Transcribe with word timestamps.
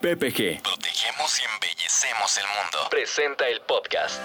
PPG. 0.00 0.62
Protegemos 0.62 1.40
y 1.40 1.44
embellecemos 1.54 2.38
el 2.38 2.44
mundo. 2.44 2.88
Presenta 2.90 3.48
el 3.48 3.60
podcast. 3.62 4.24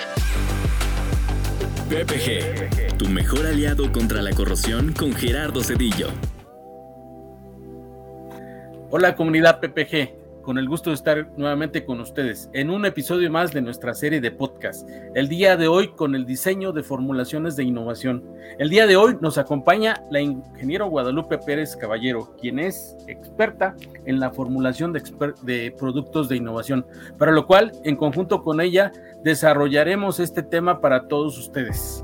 PPG. 1.89 2.97
Tu 2.97 3.07
mejor 3.07 3.45
aliado 3.45 3.91
contra 3.91 4.21
la 4.21 4.31
corrosión 4.31 4.93
con 4.93 5.13
Gerardo 5.13 5.63
Cedillo. 5.63 6.09
Hola 8.89 9.15
comunidad 9.15 9.59
PPG 9.59 10.20
con 10.41 10.57
el 10.57 10.67
gusto 10.67 10.89
de 10.89 10.95
estar 10.95 11.27
nuevamente 11.37 11.85
con 11.85 11.99
ustedes 11.99 12.49
en 12.53 12.69
un 12.69 12.85
episodio 12.85 13.29
más 13.31 13.51
de 13.51 13.61
nuestra 13.61 13.93
serie 13.93 14.21
de 14.21 14.31
podcast. 14.31 14.87
El 15.13 15.27
día 15.27 15.57
de 15.57 15.67
hoy 15.67 15.89
con 15.89 16.15
el 16.15 16.25
diseño 16.25 16.71
de 16.71 16.83
formulaciones 16.83 17.55
de 17.55 17.63
innovación. 17.63 18.23
El 18.57 18.69
día 18.69 18.87
de 18.87 18.95
hoy 18.95 19.17
nos 19.21 19.37
acompaña 19.37 20.03
la 20.09 20.21
ingeniero 20.21 20.87
Guadalupe 20.87 21.37
Pérez 21.37 21.75
Caballero, 21.75 22.35
quien 22.39 22.59
es 22.59 22.97
experta 23.07 23.75
en 24.05 24.19
la 24.19 24.31
formulación 24.31 24.93
de, 24.93 25.01
de 25.43 25.75
productos 25.77 26.27
de 26.29 26.37
innovación, 26.37 26.85
para 27.17 27.31
lo 27.31 27.45
cual 27.45 27.71
en 27.83 27.95
conjunto 27.95 28.43
con 28.43 28.61
ella 28.61 28.91
desarrollaremos 29.23 30.19
este 30.19 30.43
tema 30.43 30.81
para 30.81 31.07
todos 31.07 31.37
ustedes. 31.37 32.03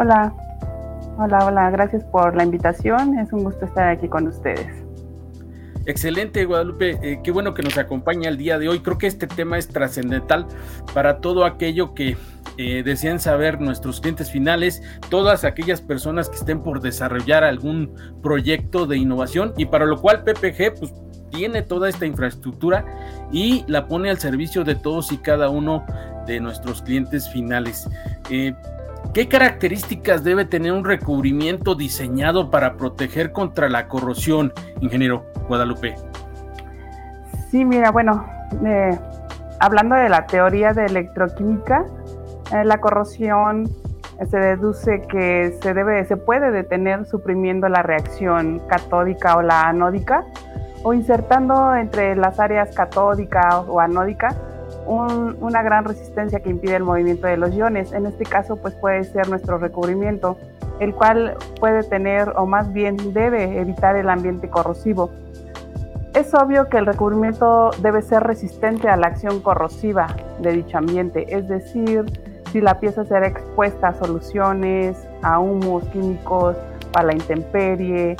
Hola, 0.00 0.34
hola, 1.18 1.38
hola, 1.46 1.70
gracias 1.70 2.04
por 2.04 2.36
la 2.36 2.44
invitación. 2.44 3.18
Es 3.18 3.32
un 3.32 3.44
gusto 3.44 3.64
estar 3.64 3.88
aquí 3.88 4.08
con 4.08 4.26
ustedes. 4.26 4.87
Excelente, 5.88 6.44
Guadalupe. 6.44 6.98
Eh, 7.02 7.20
qué 7.24 7.30
bueno 7.30 7.54
que 7.54 7.62
nos 7.62 7.78
acompaña 7.78 8.28
el 8.28 8.36
día 8.36 8.58
de 8.58 8.68
hoy. 8.68 8.80
Creo 8.80 8.98
que 8.98 9.06
este 9.06 9.26
tema 9.26 9.56
es 9.56 9.68
trascendental 9.68 10.46
para 10.92 11.22
todo 11.22 11.46
aquello 11.46 11.94
que 11.94 12.18
eh, 12.58 12.82
desean 12.82 13.18
saber 13.18 13.58
nuestros 13.58 14.02
clientes 14.02 14.30
finales, 14.30 14.82
todas 15.08 15.44
aquellas 15.44 15.80
personas 15.80 16.28
que 16.28 16.36
estén 16.36 16.62
por 16.62 16.82
desarrollar 16.82 17.42
algún 17.42 17.94
proyecto 18.22 18.86
de 18.86 18.98
innovación 18.98 19.54
y 19.56 19.64
para 19.64 19.86
lo 19.86 19.98
cual 19.98 20.24
PPG 20.24 20.78
pues, 20.78 20.92
tiene 21.30 21.62
toda 21.62 21.88
esta 21.88 22.04
infraestructura 22.04 22.84
y 23.32 23.64
la 23.66 23.88
pone 23.88 24.10
al 24.10 24.18
servicio 24.18 24.64
de 24.64 24.74
todos 24.74 25.10
y 25.10 25.16
cada 25.16 25.48
uno 25.48 25.86
de 26.26 26.38
nuestros 26.38 26.82
clientes 26.82 27.30
finales. 27.30 27.88
Eh, 28.28 28.52
¿Qué 29.14 29.26
características 29.28 30.22
debe 30.22 30.44
tener 30.44 30.72
un 30.72 30.84
recubrimiento 30.84 31.74
diseñado 31.74 32.50
para 32.50 32.76
proteger 32.76 33.32
contra 33.32 33.68
la 33.68 33.88
corrosión, 33.88 34.52
ingeniero 34.80 35.26
Guadalupe? 35.48 35.94
Sí, 37.50 37.64
mira, 37.64 37.90
bueno, 37.90 38.24
eh, 38.64 38.96
hablando 39.60 39.94
de 39.94 40.08
la 40.08 40.26
teoría 40.26 40.72
de 40.72 40.86
electroquímica, 40.86 41.86
eh, 42.52 42.64
la 42.64 42.78
corrosión 42.78 43.68
se 44.30 44.38
deduce 44.38 45.02
que 45.08 45.56
se 45.62 45.74
debe, 45.74 46.04
se 46.04 46.16
puede 46.16 46.50
detener 46.50 47.06
suprimiendo 47.06 47.68
la 47.68 47.82
reacción 47.82 48.60
catódica 48.68 49.36
o 49.36 49.42
la 49.42 49.68
anódica 49.68 50.24
o 50.82 50.92
insertando 50.92 51.74
entre 51.74 52.14
las 52.16 52.38
áreas 52.38 52.74
catódica 52.74 53.60
o 53.60 53.80
anódica 53.80 54.34
una 54.88 55.62
gran 55.62 55.84
resistencia 55.84 56.40
que 56.40 56.50
impide 56.50 56.76
el 56.76 56.84
movimiento 56.84 57.26
de 57.26 57.36
los 57.36 57.54
iones. 57.54 57.92
En 57.92 58.06
este 58.06 58.24
caso, 58.24 58.56
pues 58.56 58.74
puede 58.74 59.04
ser 59.04 59.28
nuestro 59.28 59.58
recubrimiento, 59.58 60.38
el 60.80 60.94
cual 60.94 61.36
puede 61.60 61.82
tener 61.82 62.32
o 62.36 62.46
más 62.46 62.72
bien 62.72 62.96
debe 63.12 63.60
evitar 63.60 63.96
el 63.96 64.08
ambiente 64.08 64.48
corrosivo. 64.48 65.10
Es 66.14 66.34
obvio 66.34 66.68
que 66.68 66.78
el 66.78 66.86
recubrimiento 66.86 67.70
debe 67.82 68.02
ser 68.02 68.22
resistente 68.22 68.88
a 68.88 68.96
la 68.96 69.08
acción 69.08 69.40
corrosiva 69.40 70.08
de 70.40 70.52
dicho 70.52 70.78
ambiente, 70.78 71.26
es 71.36 71.46
decir, 71.48 72.06
si 72.50 72.60
la 72.60 72.80
pieza 72.80 73.04
será 73.04 73.26
expuesta 73.26 73.88
a 73.88 73.94
soluciones, 73.94 74.96
a 75.22 75.38
humos 75.38 75.84
químicos, 75.88 76.56
a 76.94 77.02
la 77.02 77.12
intemperie, 77.12 78.16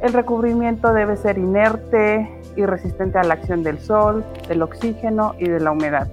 el 0.00 0.12
recubrimiento 0.12 0.92
debe 0.92 1.16
ser 1.16 1.38
inerte, 1.38 2.37
y 2.58 2.66
resistente 2.66 3.18
a 3.18 3.22
la 3.22 3.34
acción 3.34 3.62
del 3.62 3.78
sol, 3.78 4.24
del 4.48 4.62
oxígeno 4.62 5.34
y 5.38 5.48
de 5.48 5.60
la 5.60 5.70
humedad. 5.70 6.08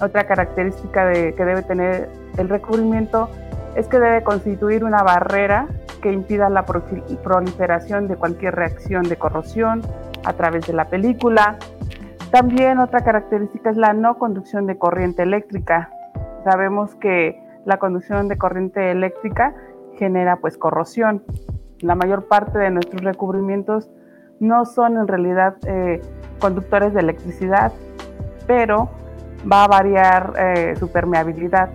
Otra 0.00 0.24
característica 0.24 1.12
que 1.12 1.44
debe 1.44 1.62
tener 1.62 2.08
el 2.38 2.48
recubrimiento 2.48 3.28
es 3.76 3.86
que 3.86 4.00
debe 4.00 4.22
constituir 4.22 4.84
una 4.84 5.02
barrera 5.02 5.68
que 6.00 6.10
impida 6.12 6.48
la 6.48 6.64
proliferación 6.64 8.08
de 8.08 8.16
cualquier 8.16 8.54
reacción 8.54 9.02
de 9.04 9.16
corrosión 9.16 9.82
a 10.24 10.32
través 10.32 10.66
de 10.66 10.72
la 10.72 10.86
película. 10.86 11.58
También 12.30 12.78
otra 12.78 13.04
característica 13.04 13.68
es 13.70 13.76
la 13.76 13.92
no 13.92 14.18
conducción 14.18 14.66
de 14.66 14.78
corriente 14.78 15.24
eléctrica. 15.24 15.90
Sabemos 16.44 16.94
que 16.94 17.38
la 17.66 17.78
conducción 17.78 18.28
de 18.28 18.38
corriente 18.38 18.90
eléctrica 18.90 19.54
genera 19.98 20.36
pues 20.36 20.56
corrosión. 20.56 21.22
La 21.80 21.94
mayor 21.94 22.28
parte 22.28 22.58
de 22.58 22.70
nuestros 22.70 23.02
recubrimientos 23.02 23.90
no 24.40 24.64
son 24.64 24.98
en 24.98 25.08
realidad 25.08 25.56
eh, 25.66 26.00
conductores 26.40 26.94
de 26.94 27.00
electricidad, 27.00 27.72
pero 28.46 28.90
va 29.50 29.64
a 29.64 29.68
variar 29.68 30.32
eh, 30.38 30.74
su 30.78 30.90
permeabilidad 30.90 31.70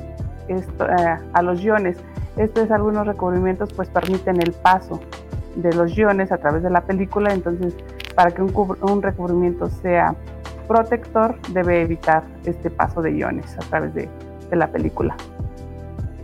eh, 0.48 1.18
a 1.34 1.42
los 1.42 1.62
iones. 1.62 1.98
Estos 2.38 2.72
algunos 2.72 3.08
recubrimientos 3.08 3.74
pues 3.74 3.90
permiten 3.90 4.42
el 4.42 4.52
paso 4.52 5.00
de 5.56 5.74
los 5.74 5.98
iones 5.98 6.32
a 6.32 6.38
través 6.38 6.64
de 6.64 6.70
la 6.70 6.82
película, 6.82 7.34
entonces 7.34 7.76
para 8.16 8.32
que 8.32 8.42
un, 8.42 9.02
recubrimiento 9.02 9.68
sea 9.68 10.16
protector 10.68 11.36
debe 11.54 11.82
evitar 11.82 12.24
este 12.46 12.70
paso 12.70 13.02
de 13.02 13.18
iones 13.18 13.58
a 13.58 13.62
través 13.70 13.94
de, 13.94 14.10
la 14.52 14.68
película. 14.68 15.16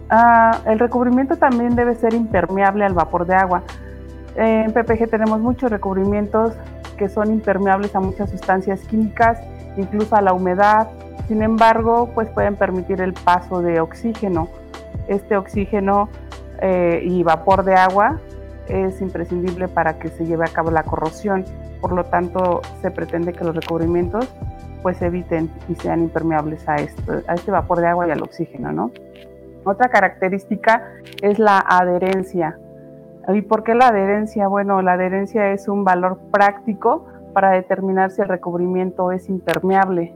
Ah, 0.10 0.60
el 0.66 0.80
recubrimiento 0.80 1.38
también 1.38 1.78
debe 1.78 1.96
ser 1.96 2.14
impermeable 2.14 2.84
al 2.84 2.94
vapor 2.94 3.26
de 3.26 3.36
agua. 3.36 3.64
En 4.38 4.72
PPG 4.72 5.10
tenemos 5.10 5.40
muchos 5.40 5.72
recubrimientos 5.72 6.54
que 6.98 7.10
son 7.10 7.32
impermeables 7.32 7.96
a 7.96 8.00
muchas 8.00 8.30
sustancias 8.30 8.82
químicas, 8.82 9.40
incluso 9.78 10.16
a 10.16 10.22
la 10.22 10.34
humedad. 10.34 10.88
Sin 11.28 11.42
embargo, 11.42 12.10
pues 12.14 12.30
pueden 12.30 12.56
permitir 12.56 13.02
el 13.02 13.14
paso 13.14 13.62
de 13.62 13.80
oxígeno. 13.80 14.48
Este 15.08 15.36
oxígeno 15.38 16.10
eh, 16.62 17.02
y 17.04 17.24
vapor 17.24 17.64
de 17.64 17.76
agua 17.76 18.20
es 18.68 19.02
imprescindible 19.02 19.68
para 19.68 19.98
que 19.98 20.10
se 20.10 20.26
lleve 20.26 20.46
a 20.46 20.54
cabo 20.54 20.72
la 20.72 20.84
corrosión. 20.84 21.44
Por 21.82 21.94
lo 21.94 22.06
tanto, 22.06 22.62
se 22.82 22.92
pretende 22.92 23.34
que 23.34 23.44
los 23.44 23.56
recubrimientos 23.56 24.28
pues 24.84 25.02
eviten 25.02 25.50
y 25.68 25.76
sean 25.76 26.02
impermeables 26.02 26.68
a, 26.70 26.76
esto, 26.76 27.22
a 27.28 27.34
este 27.34 27.52
vapor 27.52 27.82
de 27.82 27.88
agua 27.88 28.08
y 28.08 28.12
al 28.12 28.22
oxígeno, 28.22 28.72
¿no? 28.72 28.92
Otra 29.64 29.90
característica 29.90 30.84
es 31.22 31.40
la 31.40 31.60
adherencia. 31.68 32.58
¿Y 33.34 33.42
por 33.42 33.64
qué 33.64 33.76
la 33.76 33.90
adherencia? 33.90 34.48
Bueno, 34.48 34.82
la 34.82 34.94
adherencia 34.94 35.52
es 35.52 35.68
un 35.68 35.84
valor 35.84 36.18
práctico 36.32 37.06
para 37.34 37.52
determinar 37.52 38.12
si 38.12 38.22
el 38.22 38.30
recubrimiento 38.30 39.12
es 39.12 39.28
impermeable. 39.28 40.16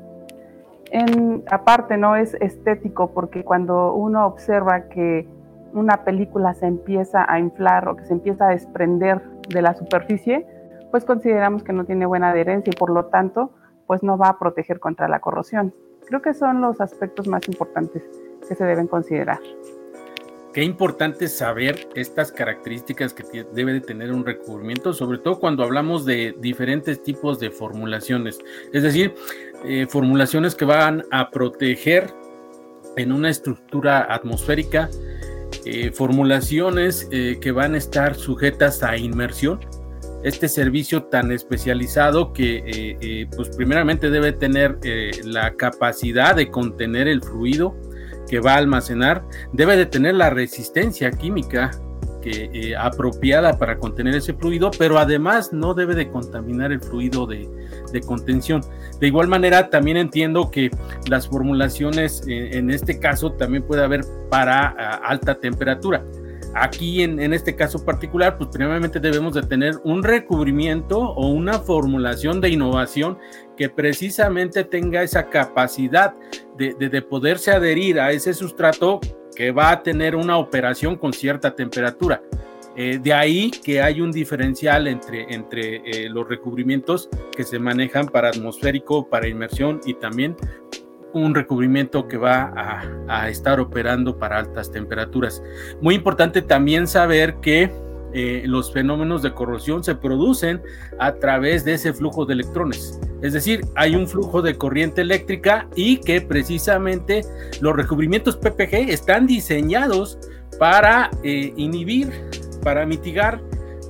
En, 0.91 1.43
aparte, 1.51 1.97
no 1.97 2.15
es 2.15 2.35
estético 2.35 3.11
porque 3.11 3.43
cuando 3.43 3.93
uno 3.93 4.25
observa 4.25 4.83
que 4.83 5.27
una 5.73 6.03
película 6.03 6.53
se 6.53 6.67
empieza 6.67 7.25
a 7.27 7.39
inflar 7.39 7.87
o 7.87 7.95
que 7.95 8.05
se 8.05 8.13
empieza 8.13 8.47
a 8.47 8.49
desprender 8.49 9.21
de 9.49 9.61
la 9.61 9.73
superficie, 9.73 10.45
pues 10.89 11.05
consideramos 11.05 11.63
que 11.63 11.73
no 11.73 11.85
tiene 11.85 12.05
buena 12.05 12.31
adherencia 12.31 12.71
y 12.73 12.77
por 12.77 12.89
lo 12.89 13.05
tanto, 13.05 13.51
pues 13.87 14.03
no 14.03 14.17
va 14.17 14.29
a 14.29 14.39
proteger 14.39 14.79
contra 14.79 15.07
la 15.07 15.19
corrosión. 15.19 15.73
Creo 16.07 16.21
que 16.21 16.33
son 16.33 16.61
los 16.61 16.81
aspectos 16.81 17.27
más 17.27 17.47
importantes 17.47 18.03
que 18.47 18.55
se 18.55 18.65
deben 18.65 18.87
considerar. 18.87 19.39
Qué 20.53 20.65
importante 20.65 21.29
saber 21.29 21.87
estas 21.95 22.29
características 22.33 23.13
que 23.13 23.45
debe 23.53 23.71
de 23.71 23.79
tener 23.79 24.11
un 24.11 24.25
recubrimiento, 24.25 24.91
sobre 24.91 25.17
todo 25.17 25.39
cuando 25.39 25.63
hablamos 25.63 26.05
de 26.05 26.35
diferentes 26.39 27.01
tipos 27.01 27.39
de 27.39 27.51
formulaciones. 27.51 28.37
Es 28.73 28.83
decir, 28.83 29.15
eh, 29.63 29.87
formulaciones 29.89 30.53
que 30.53 30.65
van 30.65 31.05
a 31.09 31.31
proteger 31.31 32.13
en 32.97 33.13
una 33.13 33.29
estructura 33.29 34.13
atmosférica, 34.13 34.89
eh, 35.63 35.91
formulaciones 35.93 37.07
eh, 37.11 37.37
que 37.39 37.53
van 37.53 37.75
a 37.75 37.77
estar 37.77 38.15
sujetas 38.15 38.83
a 38.83 38.97
inmersión. 38.97 39.61
Este 40.21 40.49
servicio 40.49 41.03
tan 41.03 41.31
especializado 41.31 42.33
que, 42.33 43.27
pues 43.35 43.49
primeramente 43.55 44.11
debe 44.11 44.33
tener 44.33 44.77
la 45.23 45.55
capacidad 45.55 46.35
de 46.35 46.51
contener 46.51 47.07
el 47.07 47.23
fluido, 47.23 47.75
que 48.31 48.39
va 48.39 48.53
a 48.53 48.57
almacenar 48.57 49.25
debe 49.51 49.75
de 49.75 49.85
tener 49.85 50.15
la 50.15 50.29
resistencia 50.29 51.11
química 51.11 51.71
que, 52.21 52.49
eh, 52.53 52.75
apropiada 52.77 53.59
para 53.59 53.77
contener 53.77 54.15
ese 54.15 54.33
fluido, 54.33 54.71
pero 54.77 54.99
además 54.99 55.51
no 55.51 55.73
debe 55.73 55.95
de 55.95 56.09
contaminar 56.09 56.71
el 56.71 56.79
fluido 56.79 57.27
de, 57.27 57.49
contención. 58.05 58.61
De 59.01 59.07
igual 59.07 59.27
manera, 59.27 59.69
también 59.69 59.97
entiendo 59.97 60.49
que 60.49 60.71
las 61.09 61.27
formulaciones, 61.27 62.23
eh, 62.25 62.57
en 62.57 62.69
este 62.69 62.99
caso, 62.99 63.33
también 63.33 63.63
puede 63.63 63.83
haber 63.83 64.05
para 64.29 64.69
alta 64.69 65.35
temperatura. 65.35 66.05
Aquí 66.53 67.01
en, 67.01 67.19
en, 67.19 67.33
este 67.33 67.55
caso 67.55 67.83
particular, 67.85 68.37
pues 68.37 68.49
primeramente 68.51 68.99
debemos 68.99 69.33
de 69.33 69.43
tener 69.43 69.75
un 69.83 70.03
recubrimiento 70.03 70.99
o 70.99 71.27
una 71.29 71.59
formulación 71.59 72.41
de 72.41 72.49
innovación 72.49 73.17
que 73.55 73.69
precisamente 73.69 74.63
tenga 74.63 75.01
esa 75.01 75.29
capacidad 75.29 76.13
de, 76.57 76.73
de, 76.73 77.01
poderse 77.01 77.51
adherir 77.51 77.99
a 77.99 78.11
ese 78.11 78.33
sustrato 78.33 78.99
que 79.35 79.51
va 79.51 79.71
a 79.71 79.83
tener 79.83 80.15
una 80.15 80.37
operación 80.37 80.97
con 80.97 81.13
cierta 81.13 81.55
temperatura. 81.55 82.21
Eh, 82.75 82.99
de 83.01 83.13
ahí 83.13 83.51
que 83.51 83.81
hay 83.81 83.99
un 83.99 84.11
diferencial 84.11 84.87
entre, 84.87 85.33
entre 85.33 85.77
eh, 85.85 86.09
los 86.09 86.27
recubrimientos 86.27 87.09
que 87.35 87.43
se 87.43 87.59
manejan 87.59 88.07
para 88.07 88.29
atmosférico, 88.29 89.09
para 89.09 89.27
inmersión 89.27 89.81
y 89.85 89.95
también 89.95 90.37
un 91.13 91.35
recubrimiento 91.35 92.07
que 92.07 92.17
va 92.17 92.53
a, 93.07 93.29
estar 93.29 93.59
operando 93.59 94.17
para 94.17 94.37
altas 94.37 94.71
temperaturas. 94.71 95.43
Muy 95.81 95.95
importante 95.95 96.41
también 96.41 96.87
saber 96.87 97.35
que 97.35 97.71
eh, 98.13 98.43
los 98.45 98.73
fenómenos 98.73 99.21
de 99.21 99.33
corrosión 99.33 99.83
se 99.83 99.95
producen 99.95 100.61
a 100.99 101.13
través 101.13 101.63
de 101.63 101.73
ese 101.73 101.93
flujo 101.93 102.25
de 102.25 102.33
electrones. 102.33 102.99
Es 103.21 103.33
decir, 103.33 103.61
hay 103.75 103.95
un 103.95 104.07
flujo 104.07 104.41
de 104.41 104.57
corriente 104.57 105.01
eléctrica 105.01 105.67
y 105.75 105.97
que 105.97 106.21
precisamente 106.21 107.23
los 107.61 107.75
recubrimientos 107.75 108.37
PPG 108.37 108.89
están 108.89 109.27
diseñados 109.27 110.17
para 110.59 111.09
eh, 111.23 111.53
inhibir, 111.55 112.09
para 112.63 112.85
mitigar, 112.85 113.41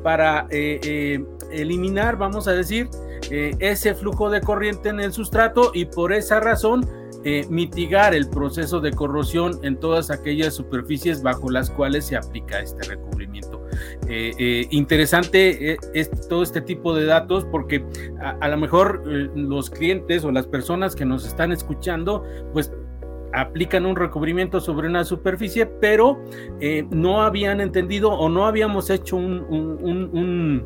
para 0.04 0.48
eh, 0.50 1.24
eliminar, 1.52 2.18
vamos 2.18 2.48
a 2.48 2.54
decir, 2.54 2.90
ese 3.30 3.96
flujo 3.96 4.30
de 4.30 4.42
corriente 4.42 4.90
en 4.90 5.00
el 5.00 5.14
sustrato 5.14 5.72
y 5.74 5.86
por 5.86 6.12
esa 6.12 6.42
razón 6.42 6.86
mitigar 7.50 8.14
el 8.14 8.30
proceso 8.30 8.80
de 8.80 8.92
corrosión 8.92 9.60
en 9.64 9.80
todas 9.80 10.10
aquellas 10.10 10.54
superficies 10.54 11.22
bajo 11.22 11.50
las 11.50 11.70
cuales 11.70 12.06
se 12.06 12.16
aplica 12.16 12.60
este 12.60 12.84
recubrimiento. 12.84 13.62
Eh, 14.08 14.34
eh, 14.38 14.68
interesante 14.72 15.74
eh, 15.74 16.10
todo 16.28 16.44
este 16.44 16.62
tipo 16.62 16.94
de 16.94 17.06
datos 17.06 17.46
porque 17.46 17.86
a, 18.20 18.48
lo 18.50 18.58
mejor 18.58 19.04
los 19.06 19.70
clientes 19.70 20.26
o 20.26 20.32
las 20.32 20.48
personas 20.48 20.96
que 20.96 21.06
nos 21.06 21.26
están 21.26 21.52
escuchando, 21.52 22.24
pues 22.52 22.74
aplican 23.34 23.86
un 23.86 23.96
recubrimiento 23.96 24.60
sobre 24.60 24.90
una 24.90 25.06
superficie, 25.06 25.66
pero 25.66 26.22
no 26.90 27.22
habían 27.22 27.62
entendido 27.62 28.12
o 28.12 28.28
no 28.28 28.46
habíamos 28.46 28.90
hecho 28.90 29.16
un, 29.16 30.66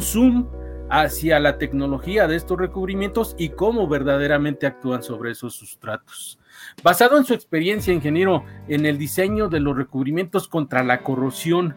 zoom 0.00 0.48
hacia 0.90 1.38
la 1.40 1.58
tecnología 1.58 2.26
de 2.26 2.36
estos 2.36 2.58
recubrimientos 2.58 3.34
y 3.38 3.50
cómo 3.50 3.88
verdaderamente 3.88 4.66
actúan 4.66 5.02
sobre 5.02 5.30
esos 5.30 5.54
sustratos. 5.54 6.38
Basado 6.82 7.16
en 7.16 7.24
su 7.24 7.32
experiencia, 7.34 7.94
ingeniero, 7.94 8.44
en 8.68 8.86
el 8.86 8.98
diseño 8.98 9.48
de 9.48 9.60
los 9.60 9.76
recubrimientos 9.76 10.48
contra 10.48 10.82
la 10.82 11.02
corrosión, 11.02 11.74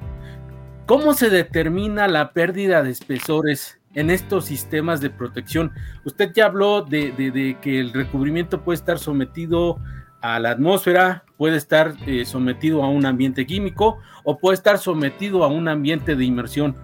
¿Cómo 0.86 1.14
se 1.14 1.30
determina 1.30 2.10
la 2.10 2.34
pérdida 2.34 2.84
de 2.84 2.90
espesores 2.90 3.80
en 3.94 4.10
estos 4.10 4.44
sistemas 4.44 5.00
de 5.00 5.10
protección? 5.10 5.72
Usted 6.04 6.34
ya 6.34 6.48
habló 6.48 6.82
de, 6.82 7.58
que 7.62 7.80
el 7.80 7.94
recubrimiento 7.94 8.62
puede 8.62 8.76
estar 8.76 9.00
sometido 9.00 9.80
a 10.20 10.40
la 10.40 10.52
atmósfera, 10.52 11.24
puede 11.38 11.56
estar 11.56 11.94
eh, 12.06 12.26
sometido 12.26 12.84
a 12.84 12.90
un 12.90 13.06
ambiente 13.06 13.46
químico 13.46 14.00
o 14.26 14.38
puede 14.38 14.56
estar 14.56 14.78
sometido 14.78 15.46
a 15.46 15.48
un 15.48 15.70
ambiente 15.70 16.18
de 16.18 16.26
inmersión. 16.26 16.76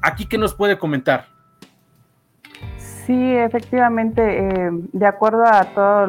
¿Aquí 0.00 0.24
qué 0.24 0.38
nos 0.38 0.54
puede 0.54 0.78
comentar? 0.78 1.33
Sí, 3.06 3.36
efectivamente, 3.36 4.38
eh, 4.38 4.70
de 4.72 5.06
acuerdo 5.06 5.44
a 5.44 5.64
todas 5.74 6.08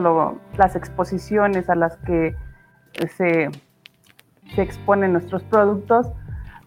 las 0.57 0.75
exposiciones 0.75 1.69
a 1.69 1.75
las 1.75 1.97
que 1.97 2.35
se, 3.17 3.49
se 4.55 4.61
exponen 4.61 5.11
nuestros 5.11 5.43
productos, 5.43 6.07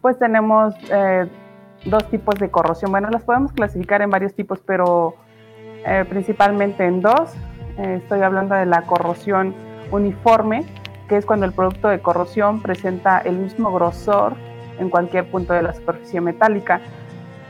pues 0.03 0.19
tenemos 0.19 0.75
eh, 0.91 1.27
dos 1.85 2.09
tipos 2.11 2.35
de 2.37 2.51
corrosión. 2.51 2.91
Bueno, 2.91 3.09
las 3.11 3.23
podemos 3.23 3.53
clasificar 3.53 4.03
en 4.03 4.11
varios 4.11 4.35
tipos, 4.35 4.61
pero 4.61 5.15
eh, 5.87 6.05
principalmente 6.09 6.85
en 6.85 7.01
dos. 7.01 7.35
Eh, 7.79 8.01
estoy 8.03 8.21
hablando 8.23 8.55
de 8.55 8.67
la 8.67 8.83
corrosión 8.83 9.55
uniforme, 9.91 10.65
que 11.09 11.17
es 11.17 11.25
cuando 11.25 11.47
el 11.47 11.53
producto 11.53 11.89
de 11.89 12.01
corrosión 12.01 12.61
presenta 12.61 13.19
el 13.19 13.39
mismo 13.39 13.73
grosor 13.73 14.35
en 14.79 14.91
cualquier 14.91 15.31
punto 15.31 15.55
de 15.55 15.63
la 15.63 15.73
superficie 15.73 16.21
metálica. 16.21 16.81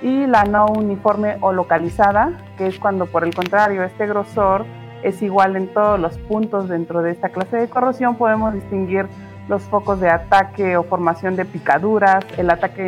Y 0.00 0.26
la 0.26 0.44
no 0.44 0.66
uniforme 0.66 1.38
o 1.40 1.52
localizada, 1.52 2.32
que 2.56 2.66
es 2.68 2.78
cuando 2.78 3.06
por 3.06 3.24
el 3.24 3.34
contrario 3.34 3.82
este 3.82 4.06
grosor 4.06 4.64
es 5.02 5.22
igual 5.22 5.56
en 5.56 5.68
todos 5.68 5.98
los 5.98 6.18
puntos 6.18 6.68
dentro 6.68 7.02
de 7.02 7.12
esta 7.12 7.28
clase 7.30 7.56
de 7.56 7.68
corrosión, 7.68 8.16
podemos 8.16 8.54
distinguir 8.54 9.06
los 9.48 9.62
focos 9.62 10.00
de 10.00 10.10
ataque 10.10 10.76
o 10.76 10.82
formación 10.82 11.36
de 11.36 11.44
picaduras, 11.44 12.24
el 12.36 12.50
ataque 12.50 12.86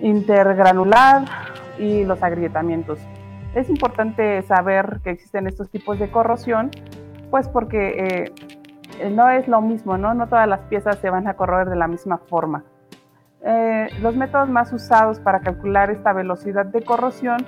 intergranular 0.00 1.24
y 1.78 2.04
los 2.04 2.22
agrietamientos. 2.22 2.98
Es 3.54 3.68
importante 3.68 4.42
saber 4.42 5.00
que 5.04 5.10
existen 5.10 5.46
estos 5.46 5.70
tipos 5.70 5.98
de 5.98 6.10
corrosión, 6.10 6.70
pues 7.30 7.48
porque 7.48 8.32
eh, 9.00 9.10
no 9.10 9.28
es 9.28 9.46
lo 9.46 9.60
mismo, 9.60 9.98
¿no? 9.98 10.14
No 10.14 10.26
todas 10.26 10.48
las 10.48 10.60
piezas 10.60 10.98
se 10.98 11.10
van 11.10 11.28
a 11.28 11.34
corroer 11.34 11.68
de 11.68 11.76
la 11.76 11.86
misma 11.86 12.18
forma. 12.18 12.64
Eh, 13.44 13.88
los 14.00 14.16
métodos 14.16 14.48
más 14.48 14.72
usados 14.72 15.20
para 15.20 15.40
calcular 15.40 15.90
esta 15.90 16.12
velocidad 16.12 16.66
de 16.66 16.82
corrosión 16.82 17.44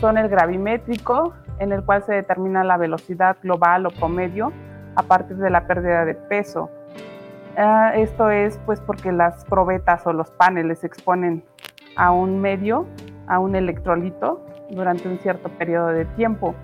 son 0.00 0.16
el 0.16 0.28
gravimétrico, 0.28 1.34
en 1.58 1.72
el 1.72 1.84
cual 1.84 2.02
se 2.04 2.14
determina 2.14 2.62
la 2.64 2.76
velocidad 2.76 3.36
global 3.42 3.86
o 3.86 3.90
promedio 3.90 4.52
a 4.94 5.02
partir 5.02 5.36
de 5.36 5.50
la 5.50 5.66
pérdida 5.66 6.04
de 6.04 6.14
peso 6.14 6.70
Ah, 7.56 7.92
esto 7.96 8.30
es 8.30 8.58
pues 8.64 8.80
porque 8.80 9.12
las 9.12 9.44
probetas 9.44 10.06
o 10.06 10.12
los 10.12 10.30
paneles 10.30 10.80
se 10.80 10.86
exponen 10.86 11.44
a 11.96 12.12
un 12.12 12.40
medio, 12.40 12.86
a 13.26 13.38
un 13.38 13.56
electrolito 13.56 14.40
durante 14.70 15.08
un 15.08 15.18
cierto 15.18 15.48
periodo 15.50 15.88
de 15.88 16.04
tiempo. 16.04 16.54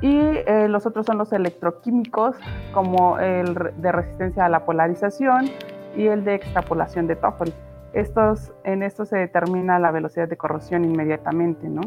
Y 0.00 0.16
eh, 0.16 0.66
los 0.68 0.86
otros 0.86 1.06
son 1.06 1.18
los 1.18 1.32
electroquímicos, 1.32 2.36
como 2.72 3.18
el 3.18 3.54
de 3.76 3.92
resistencia 3.92 4.44
a 4.44 4.48
la 4.48 4.64
polarización 4.64 5.50
y 5.96 6.06
el 6.06 6.24
de 6.24 6.36
extrapolación 6.36 7.08
de 7.08 7.16
Toffel. 7.16 7.52
Estos, 7.92 8.52
en 8.64 8.82
esto 8.82 9.04
se 9.04 9.16
determina 9.16 9.78
la 9.78 9.90
velocidad 9.90 10.28
de 10.28 10.36
corrosión 10.36 10.84
inmediatamente. 10.84 11.68
¿no? 11.68 11.80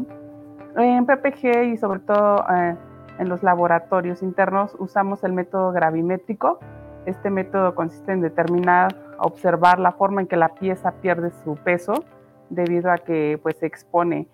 En 0.76 1.06
PPG 1.06 1.64
y 1.72 1.76
sobre 1.76 2.00
todo 2.00 2.44
eh, 2.50 2.76
en 3.18 3.28
los 3.28 3.42
laboratorios 3.42 4.22
internos 4.22 4.74
usamos 4.78 5.22
el 5.24 5.32
método 5.32 5.72
gravimétrico, 5.72 6.58
este 7.06 7.30
método 7.30 7.74
consiste 7.74 8.12
en 8.12 8.20
determinar, 8.20 8.94
observar 9.18 9.80
la 9.80 9.92
forma 9.92 10.20
en 10.20 10.28
que 10.28 10.36
la 10.36 10.50
pieza 10.50 10.92
pierde 10.92 11.30
su 11.44 11.56
peso 11.56 12.04
debido 12.48 12.92
a 12.92 12.98
que 12.98 13.40
pues, 13.42 13.56
se 13.56 13.66
expone 13.66 14.28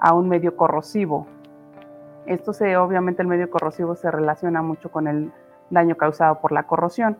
a 0.00 0.14
un 0.14 0.28
medio 0.28 0.56
corrosivo. 0.56 1.26
Esto 2.26 2.52
se, 2.52 2.76
obviamente 2.76 3.22
el 3.22 3.28
medio 3.28 3.50
corrosivo 3.50 3.94
se 3.94 4.10
relaciona 4.10 4.62
mucho 4.62 4.90
con 4.90 5.06
el 5.06 5.32
daño 5.70 5.96
causado 5.96 6.40
por 6.40 6.52
la 6.52 6.64
corrosión. 6.64 7.16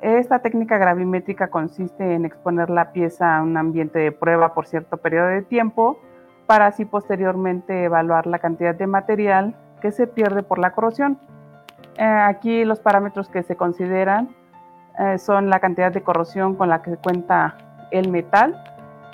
Esta 0.00 0.38
técnica 0.38 0.78
gravimétrica 0.78 1.48
consiste 1.48 2.14
en 2.14 2.24
exponer 2.24 2.70
la 2.70 2.92
pieza 2.92 3.36
a 3.36 3.42
un 3.42 3.56
ambiente 3.58 3.98
de 3.98 4.12
prueba 4.12 4.54
por 4.54 4.66
cierto 4.66 4.96
periodo 4.96 5.26
de 5.26 5.42
tiempo 5.42 6.00
para 6.46 6.66
así 6.66 6.86
posteriormente 6.86 7.84
evaluar 7.84 8.26
la 8.26 8.38
cantidad 8.38 8.74
de 8.74 8.86
material 8.86 9.54
que 9.82 9.92
se 9.92 10.06
pierde 10.06 10.42
por 10.42 10.58
la 10.58 10.72
corrosión. 10.72 11.18
Eh, 11.96 12.04
aquí 12.04 12.64
los 12.64 12.80
parámetros 12.80 13.28
que 13.28 13.42
se 13.42 13.56
consideran 13.56 14.34
eh, 14.98 15.18
son 15.18 15.50
la 15.50 15.60
cantidad 15.60 15.92
de 15.92 16.02
corrosión 16.02 16.54
con 16.54 16.70
la 16.70 16.80
que 16.80 16.96
cuenta 16.96 17.56
el 17.90 18.10
metal 18.10 18.64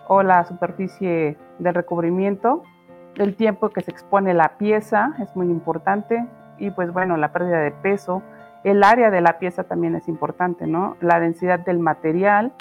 o 0.07 0.23
la 0.23 0.45
superficie 0.45 1.37
de 1.59 1.73
recubrimiento, 1.73 2.63
el 3.17 3.35
tiempo 3.35 3.71
que 3.71 3.81
se 3.81 3.91
expone 3.91 4.35
la 4.35 4.57
pieza 4.57 5.15
es 5.21 5.35
muy 5.35 5.47
importante 5.47 6.25
y 6.59 6.71
pues 6.71 6.93
bueno, 6.93 7.17
la 7.17 7.33
pérdida 7.33 7.59
de 7.59 7.73
peso, 7.73 8.23
el 8.67 8.83
área 8.83 9.13
de 9.13 9.21
la 9.21 9.39
pieza 9.39 9.63
también 9.63 9.95
es 9.95 10.09
importante, 10.09 10.67
¿no? 10.67 10.97
La 11.01 11.21
densidad 11.21 11.61
del 11.61 11.79
material 11.79 12.53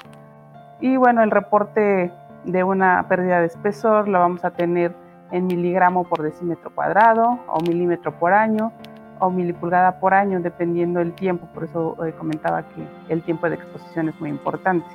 y 0.80 0.96
bueno, 0.96 1.24
el 1.24 1.32
reporte 1.32 2.12
de 2.44 2.62
una 2.62 3.08
pérdida 3.08 3.40
de 3.40 3.46
espesor 3.46 4.06
lo 4.06 4.20
vamos 4.20 4.44
a 4.44 4.52
tener 4.52 4.94
en 5.32 5.48
miligramo 5.48 6.04
por 6.04 6.22
decímetro 6.22 6.70
cuadrado 6.72 7.40
o 7.48 7.60
milímetro 7.60 8.16
por 8.20 8.32
año 8.32 8.72
o 9.18 9.30
milipulgada 9.30 9.98
por 9.98 10.14
año, 10.14 10.38
dependiendo 10.38 11.00
del 11.00 11.12
tiempo. 11.12 11.48
Por 11.52 11.64
eso 11.64 11.96
eh, 12.06 12.12
comentaba 12.12 12.62
que 12.68 12.86
el 13.12 13.22
tiempo 13.22 13.48
de 13.48 13.56
exposición 13.56 14.08
es 14.08 14.20
muy 14.20 14.30
importante. 14.30 14.86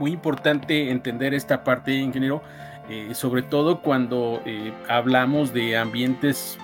Muy 0.00 0.10
importante 0.10 0.90
entender 0.90 1.32
esta 1.32 1.62
parte, 1.62 1.92
ingeniero, 1.92 2.42
eh, 2.88 3.14
sobre 3.14 3.42
todo 3.42 3.82
cuando 3.82 4.40
eh, 4.44 4.72
hablamos 4.88 5.52
de 5.52 5.76
ambientes 5.76 6.58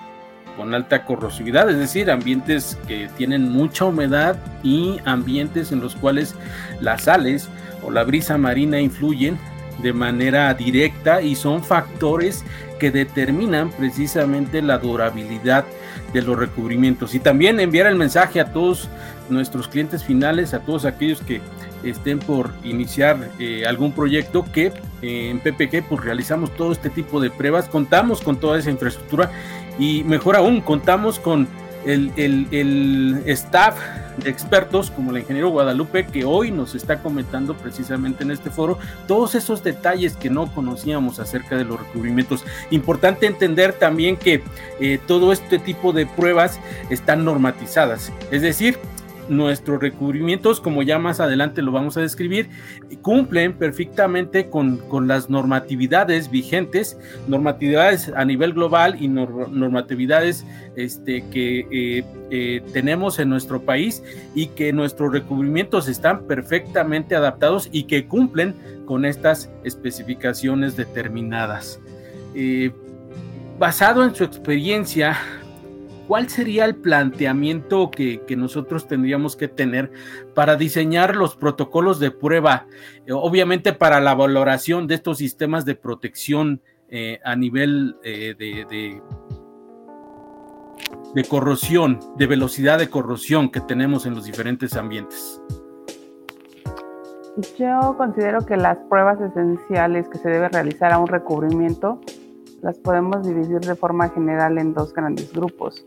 con 0.57 0.73
alta 0.73 1.05
corrosividad, 1.05 1.69
es 1.69 1.77
decir, 1.77 2.11
ambientes 2.11 2.77
que 2.87 3.09
tienen 3.17 3.51
mucha 3.51 3.85
humedad 3.85 4.37
y 4.63 4.97
ambientes 5.05 5.71
en 5.71 5.79
los 5.79 5.95
cuales 5.95 6.35
las 6.79 7.03
sales 7.03 7.49
o 7.83 7.91
la 7.91 8.03
brisa 8.03 8.37
marina 8.37 8.79
influyen 8.79 9.37
de 9.81 9.93
manera 9.93 10.53
directa 10.53 11.21
y 11.21 11.35
son 11.35 11.63
factores 11.63 12.43
que 12.79 12.91
determinan 12.91 13.71
precisamente 13.71 14.61
la 14.61 14.77
durabilidad 14.77 15.65
de 16.13 16.21
los 16.21 16.37
recubrimientos. 16.37 17.15
Y 17.15 17.19
también 17.19 17.59
enviar 17.59 17.87
el 17.87 17.95
mensaje 17.95 18.39
a 18.39 18.51
todos 18.53 18.89
nuestros 19.29 19.67
clientes 19.67 20.03
finales, 20.03 20.53
a 20.53 20.59
todos 20.59 20.85
aquellos 20.85 21.21
que 21.21 21.41
estén 21.83 22.19
por 22.19 22.51
iniciar 22.63 23.29
eh, 23.39 23.65
algún 23.67 23.91
proyecto 23.91 24.45
que 24.51 24.71
eh, 25.01 25.29
en 25.29 25.39
PPG 25.39 25.87
pues 25.89 26.03
realizamos 26.03 26.53
todo 26.55 26.71
este 26.71 26.89
tipo 26.89 27.19
de 27.19 27.29
pruebas, 27.29 27.67
contamos 27.67 28.21
con 28.21 28.37
toda 28.37 28.59
esa 28.59 28.69
infraestructura 28.69 29.31
y 29.79 30.03
mejor 30.03 30.35
aún, 30.35 30.61
contamos 30.61 31.19
con 31.19 31.47
el, 31.85 32.11
el, 32.51 33.23
staff 33.25 33.77
de 34.17 34.29
expertos 34.29 34.91
como 34.91 35.11
el 35.11 35.17
ingeniero 35.17 35.49
Guadalupe 35.49 36.05
que 36.05 36.23
hoy 36.23 36.51
nos 36.51 36.75
está 36.75 37.01
comentando 37.01 37.55
precisamente 37.55 38.23
en 38.23 38.31
este 38.31 38.51
foro 38.51 38.77
todos 39.07 39.35
esos 39.35 39.63
detalles 39.63 40.15
que 40.15 40.29
no 40.29 40.53
conocíamos 40.53 41.19
acerca 41.19 41.57
de 41.57 41.65
los 41.65 41.79
recubrimientos. 41.79 42.45
Importante 42.69 43.25
entender 43.25 43.73
también 43.73 44.17
que 44.17 44.43
eh, 44.79 44.99
todo 45.07 45.31
este 45.33 45.57
tipo 45.59 45.93
de 45.93 46.05
pruebas 46.05 46.59
están 46.89 47.25
normatizadas, 47.25 48.11
es 48.31 48.41
decir, 48.41 48.77
nuestros 49.29 49.81
recubrimientos, 49.81 50.59
como 50.59 50.83
ya 50.83 50.99
más 50.99 51.19
adelante 51.19 51.61
lo 51.61 51.71
vamos 51.71 51.97
a 51.97 52.01
describir, 52.01 52.49
cumplen 53.01 53.53
perfectamente 53.53 54.49
con, 54.49 54.81
las 55.07 55.29
normatividades 55.29 56.29
vigentes, 56.29 56.97
normatividades 57.27 58.11
a 58.15 58.25
nivel 58.25 58.53
global 58.53 58.97
y 59.01 59.07
normatividades 59.07 60.45
este, 60.75 61.23
que 61.29 61.59
eh, 61.71 62.03
eh, 62.31 62.61
tenemos 62.73 63.19
en 63.19 63.29
nuestro 63.29 63.61
país 63.61 64.03
y 64.35 64.47
que 64.47 64.73
nuestros 64.73 65.11
recubrimientos 65.11 65.87
están 65.87 66.25
perfectamente 66.25 67.15
adaptados 67.15 67.69
y 67.71 67.83
que 67.83 68.07
cumplen 68.07 68.55
con 68.85 69.05
estas 69.05 69.49
especificaciones 69.63 70.75
determinadas. 70.75 71.79
Eh, 72.35 72.71
basado 73.59 74.03
en 74.03 74.15
su 74.15 74.23
experiencia, 74.23 75.17
¿cuál 76.13 76.29
sería 76.29 76.65
el 76.65 76.75
planteamiento 76.75 77.89
que, 77.89 78.23
nosotros 78.37 78.87
tendríamos 78.87 79.35
que 79.35 79.47
tener 79.47 79.91
para 80.35 80.55
diseñar 80.55 81.15
los 81.15 81.35
protocolos 81.35 81.99
de 81.99 82.11
prueba? 82.11 82.67
Eh, 83.07 83.13
obviamente 83.13 83.73
para 83.73 83.99
la 83.99 84.13
valoración 84.13 84.85
de 84.85 84.93
estos 84.93 85.17
sistemas 85.17 85.65
de 85.65 85.73
protección 85.73 86.61
eh, 86.87 87.19
a 87.25 87.35
nivel 87.35 87.97
eh, 88.03 88.35
de, 88.37 89.01
de 91.15 91.23
corrosión, 91.23 91.99
de 92.15 92.27
velocidad 92.27 92.77
de 92.77 92.91
corrosión 92.91 93.49
que 93.49 93.61
tenemos 93.61 94.05
en 94.05 94.13
los 94.13 94.25
diferentes 94.25 94.75
ambientes. 94.75 95.41
Yo 97.57 97.95
considero 97.97 98.45
que 98.45 98.55
las 98.55 98.77
pruebas 98.87 99.19
esenciales 99.19 100.07
que 100.09 100.19
se 100.19 100.29
debe 100.29 100.49
realizar 100.49 100.91
a 100.91 100.99
un 100.99 101.07
recubrimiento 101.07 101.99
las 102.63 102.77
podemos 102.79 103.27
dividir 103.27 103.59
de 103.59 103.75
forma 103.75 104.09
general 104.09 104.57
en 104.57 104.73
dos 104.73 104.93
grandes 104.93 105.31
grupos. 105.33 105.85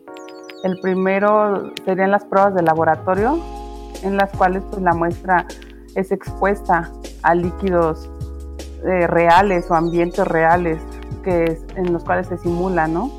El 0.62 0.78
primero 0.80 1.72
serían 1.84 2.10
las 2.10 2.24
pruebas 2.24 2.54
de 2.54 2.62
laboratorio, 2.62 3.38
en 4.02 4.16
las 4.16 4.30
cuales 4.32 4.62
pues, 4.70 4.82
la 4.82 4.92
muestra 4.92 5.46
es 5.94 6.12
expuesta 6.12 6.92
a 7.22 7.34
líquidos 7.34 8.10
eh, 8.84 9.06
reales 9.06 9.70
o 9.70 9.74
ambientes 9.74 10.26
reales 10.28 10.78
que 11.24 11.58
en 11.76 11.92
los 11.92 12.04
cuales 12.04 12.28
se 12.28 12.36
simula, 12.36 12.86
¿no? 12.86 13.10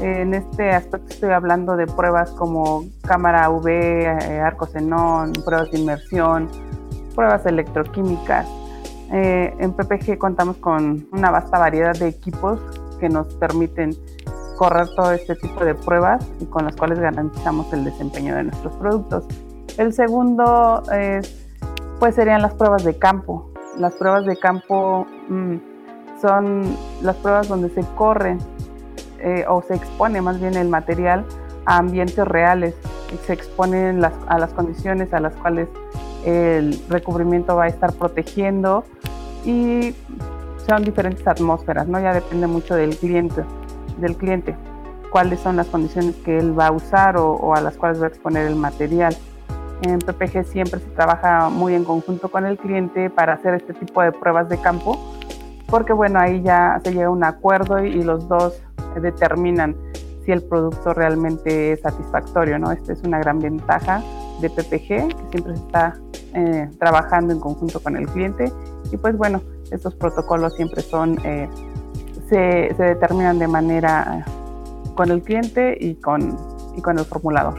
En 0.00 0.34
este 0.34 0.70
aspecto 0.70 1.08
estoy 1.08 1.30
hablando 1.30 1.76
de 1.76 1.86
pruebas 1.86 2.30
como 2.32 2.84
cámara 3.02 3.50
UV, 3.50 3.66
eh, 3.68 4.40
arco 4.40 4.66
xenón, 4.66 5.32
pruebas 5.44 5.70
de 5.72 5.80
inmersión, 5.80 6.48
pruebas 7.16 7.44
electroquímicas. 7.46 8.46
Eh, 9.12 9.54
en 9.58 9.72
PPG 9.72 10.18
contamos 10.18 10.58
con 10.58 11.08
una 11.10 11.30
vasta 11.30 11.58
variedad 11.58 11.94
de 11.94 12.08
equipos 12.08 12.60
que 12.98 13.08
nos 13.08 13.26
permiten 13.34 13.96
correr 14.56 14.88
todo 14.96 15.12
este 15.12 15.36
tipo 15.36 15.64
de 15.64 15.74
pruebas 15.74 16.26
y 16.40 16.46
con 16.46 16.64
las 16.64 16.74
cuales 16.76 16.98
garantizamos 16.98 17.72
el 17.72 17.84
desempeño 17.84 18.34
de 18.34 18.44
nuestros 18.44 18.74
productos. 18.74 19.24
El 19.76 19.92
segundo 19.92 20.82
pues 22.00 22.14
serían 22.14 22.42
las 22.42 22.54
pruebas 22.54 22.84
de 22.84 22.98
campo. 22.98 23.50
Las 23.78 23.94
pruebas 23.94 24.26
de 24.26 24.36
campo 24.36 25.06
mm, 25.28 25.56
son 26.20 26.76
las 27.02 27.16
pruebas 27.16 27.48
donde 27.48 27.70
se 27.70 27.82
corre 27.94 28.36
eh, 29.20 29.44
o 29.48 29.62
se 29.62 29.74
expone 29.74 30.20
más 30.20 30.40
bien 30.40 30.54
el 30.54 30.68
material 30.68 31.24
a 31.64 31.78
ambientes 31.78 32.26
reales 32.26 32.74
se 33.26 33.32
exponen 33.32 34.04
a 34.04 34.38
las 34.38 34.52
condiciones 34.52 35.12
a 35.14 35.20
las 35.20 35.34
cuales 35.34 35.68
el 36.24 36.78
recubrimiento 36.88 37.56
va 37.56 37.64
a 37.64 37.68
estar 37.68 37.92
protegiendo 37.94 38.84
y 39.44 39.94
son 40.68 40.84
diferentes 40.84 41.26
atmósferas, 41.26 41.88
¿no? 41.88 41.98
Ya 41.98 42.12
depende 42.12 42.46
mucho 42.46 42.74
del 42.74 42.96
cliente, 42.96 43.42
del 43.98 44.16
cliente, 44.16 44.54
cuáles 45.10 45.40
son 45.40 45.56
las 45.56 45.66
condiciones 45.68 46.14
que 46.16 46.38
él 46.38 46.58
va 46.58 46.66
a 46.66 46.72
usar 46.72 47.16
o, 47.16 47.54
a 47.54 47.60
las 47.62 47.76
cuales 47.76 48.00
va 48.00 48.04
a 48.04 48.08
exponer 48.08 48.46
el 48.46 48.54
material. 48.54 49.16
En 49.82 49.98
PPG 49.98 50.44
siempre 50.44 50.80
se 50.80 50.88
trabaja 50.90 51.48
muy 51.48 51.74
en 51.74 51.84
conjunto 51.84 52.28
con 52.28 52.44
el 52.44 52.58
cliente 52.58 53.08
para 53.08 53.34
hacer 53.34 53.54
este 53.54 53.72
tipo 53.72 54.02
de 54.02 54.12
pruebas 54.12 54.48
de 54.50 54.58
campo, 54.58 54.98
porque 55.68 55.92
bueno, 55.92 56.20
ahí 56.20 56.42
ya 56.42 56.78
se 56.84 56.92
llega 56.92 57.06
a 57.06 57.10
un 57.10 57.24
acuerdo 57.24 57.82
y, 57.82 58.02
los 58.02 58.28
dos 58.28 58.60
determinan 59.00 59.76
si 60.24 60.32
el 60.32 60.42
producto 60.42 60.92
realmente 60.92 61.72
es 61.72 61.80
satisfactorio, 61.80 62.58
¿no? 62.58 62.72
Esta 62.72 62.92
es 62.92 63.02
una 63.04 63.18
gran 63.18 63.38
ventaja 63.38 64.02
de 64.40 64.50
PPG, 64.50 65.08
que 65.08 65.28
siempre 65.30 65.56
se 65.56 65.62
está 65.62 65.94
eh, 66.34 66.68
trabajando 66.78 67.32
en 67.32 67.40
conjunto 67.40 67.80
con 67.80 67.96
el 67.96 68.06
cliente. 68.08 68.52
Y 68.90 68.96
pues 68.96 69.16
bueno, 69.16 69.40
estos 69.70 69.94
protocolos 69.94 70.54
siempre 70.54 70.82
son, 70.82 71.18
eh, 71.24 71.48
se, 72.28 72.74
determinan 72.82 73.38
de 73.38 73.48
manera 73.48 74.24
eh, 74.26 74.90
con 74.94 75.10
el 75.10 75.22
cliente 75.22 75.76
y 75.80 75.94
con, 75.96 76.36
y 76.76 76.80
con 76.80 76.98
el 76.98 77.04
formulador. 77.04 77.58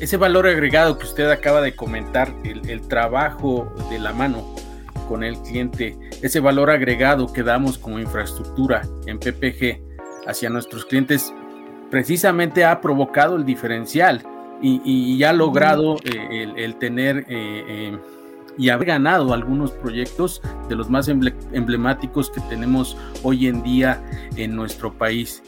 Ese 0.00 0.16
valor 0.16 0.46
agregado 0.46 0.96
que 0.98 1.04
usted 1.04 1.28
acaba 1.30 1.60
de 1.60 1.74
comentar, 1.74 2.32
el, 2.44 2.68
el 2.70 2.86
trabajo 2.86 3.72
de 3.90 3.98
la 3.98 4.12
mano 4.12 4.44
con 5.08 5.24
el 5.24 5.36
cliente, 5.38 5.98
ese 6.22 6.38
valor 6.40 6.70
agregado 6.70 7.32
que 7.32 7.42
damos 7.42 7.78
como 7.78 7.98
infraestructura 7.98 8.82
en 9.06 9.18
PPG 9.18 9.80
hacia 10.26 10.50
nuestros 10.50 10.84
clientes, 10.84 11.32
precisamente 11.90 12.64
ha 12.64 12.80
provocado 12.80 13.36
el 13.36 13.44
diferencial 13.44 14.22
y, 14.60 15.22
ha 15.22 15.32
logrado 15.32 15.96
eh, 16.04 16.52
el, 16.56 16.76
tener 16.76 17.24
y 18.58 18.68
haber 18.68 18.88
ganado 18.88 19.32
algunos 19.32 19.70
proyectos 19.70 20.42
de 20.68 20.76
los 20.76 20.90
más 20.90 21.08
emblemáticos 21.08 22.28
que 22.28 22.40
tenemos 22.42 22.96
hoy 23.22 23.46
en 23.46 23.62
día 23.62 24.02
en 24.36 24.54
nuestro 24.56 24.92
país. 24.92 25.42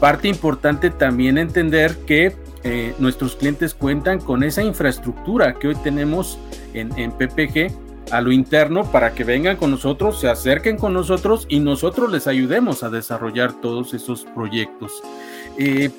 Parte 0.00 0.28
importante 0.28 0.90
también 0.90 1.38
entender 1.38 1.96
que 2.06 2.36
eh, 2.64 2.94
nuestros 2.98 3.36
clientes 3.36 3.74
cuentan 3.74 4.20
con 4.20 4.42
esa 4.42 4.62
infraestructura 4.62 5.54
que 5.54 5.68
hoy 5.68 5.76
tenemos 5.76 6.38
en, 6.74 6.90
PPG 7.12 7.72
a 8.10 8.20
lo 8.20 8.32
interno 8.32 8.90
para 8.90 9.14
que 9.14 9.24
vengan 9.24 9.56
con 9.56 9.70
nosotros, 9.70 10.20
se 10.20 10.28
acerquen 10.28 10.76
con 10.76 10.92
nosotros 10.92 11.46
y 11.48 11.60
nosotros 11.60 12.10
les 12.10 12.26
ayudemos 12.26 12.82
a 12.82 12.90
desarrollar 12.90 13.52
todos 13.60 13.94
esos 13.94 14.24
proyectos. 14.24 15.02
Eh, 15.58 15.90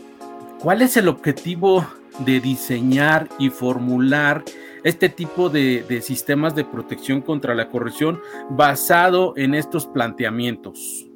¿Cuál 0.59 0.81
es 0.81 0.97
el 0.97 1.07
objetivo 1.07 1.85
de 2.19 2.39
diseñar 2.39 3.29
y 3.39 3.49
formular 3.49 4.43
este 4.83 5.09
tipo 5.09 5.49
de, 5.49 6.01
sistemas 6.01 6.55
de 6.55 6.63
protección 6.65 7.21
contra 7.21 7.55
la 7.55 7.69
corrosión 7.69 8.19
basado 8.49 9.33
en 9.35 9.53
estos 9.53 9.87
planteamientos? 9.87 11.09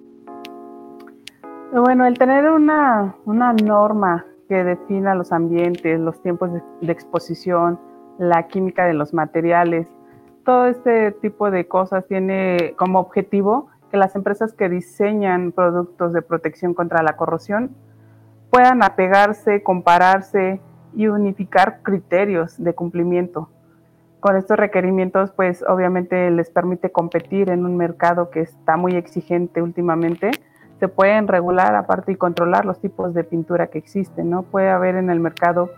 Bueno, 1.72 2.06
el 2.06 2.18
tener 2.18 2.50
una, 2.50 3.16
norma 3.26 4.26
que 4.50 4.64
defina 4.64 5.16
los 5.16 5.32
ambientes, 5.32 6.00
los 6.00 6.22
tiempos 6.22 6.52
de, 6.82 6.92
exposición, 6.92 7.80
la 8.18 8.48
química 8.48 8.86
de 8.86 8.94
los 8.94 9.14
materiales, 9.14 9.88
todo 10.44 10.68
este 10.68 11.12
tipo 11.14 11.50
de 11.52 11.68
cosas 11.68 12.06
tiene 12.08 12.74
como 12.78 13.00
objetivo 13.00 13.70
que 13.90 13.98
las 13.98 14.16
empresas 14.16 14.54
que 14.54 14.70
diseñan 14.70 15.52
productos 15.52 16.14
de 16.14 16.22
protección 16.22 16.74
contra 16.74 17.04
la 17.04 17.16
corrosión 17.16 17.76
puedan 18.50 18.84
apegarse, 18.84 19.64
compararse 19.64 20.62
y 20.96 21.08
unificar 21.08 21.82
criterios 21.84 22.62
de 22.62 22.74
cumplimiento. 22.74 23.50
Con 24.20 24.36
estos 24.36 24.58
requerimientos, 24.58 25.32
pues 25.32 25.64
obviamente 25.68 26.30
les 26.30 26.50
permite 26.50 26.92
competir 26.92 27.50
en 27.50 27.66
un 27.66 27.76
mercado 27.76 28.30
que 28.30 28.42
está 28.42 28.78
muy 28.78 28.96
exigente 28.96 29.62
últimamente. 29.62 30.32
Se 30.80 30.88
pueden 30.88 31.28
regular 31.28 31.76
aparte 31.76 32.12
y 32.12 32.16
controlar 32.16 32.66
los 32.66 32.80
tipos 32.80 33.14
de 33.14 33.24
pintura 33.24 33.68
que 33.68 33.80
existen, 33.80 34.30
¿no? 34.30 34.44
Puede 34.44 34.70
haber 34.70 34.96
en 34.96 35.10
el 35.10 35.20
mercado 35.20 35.72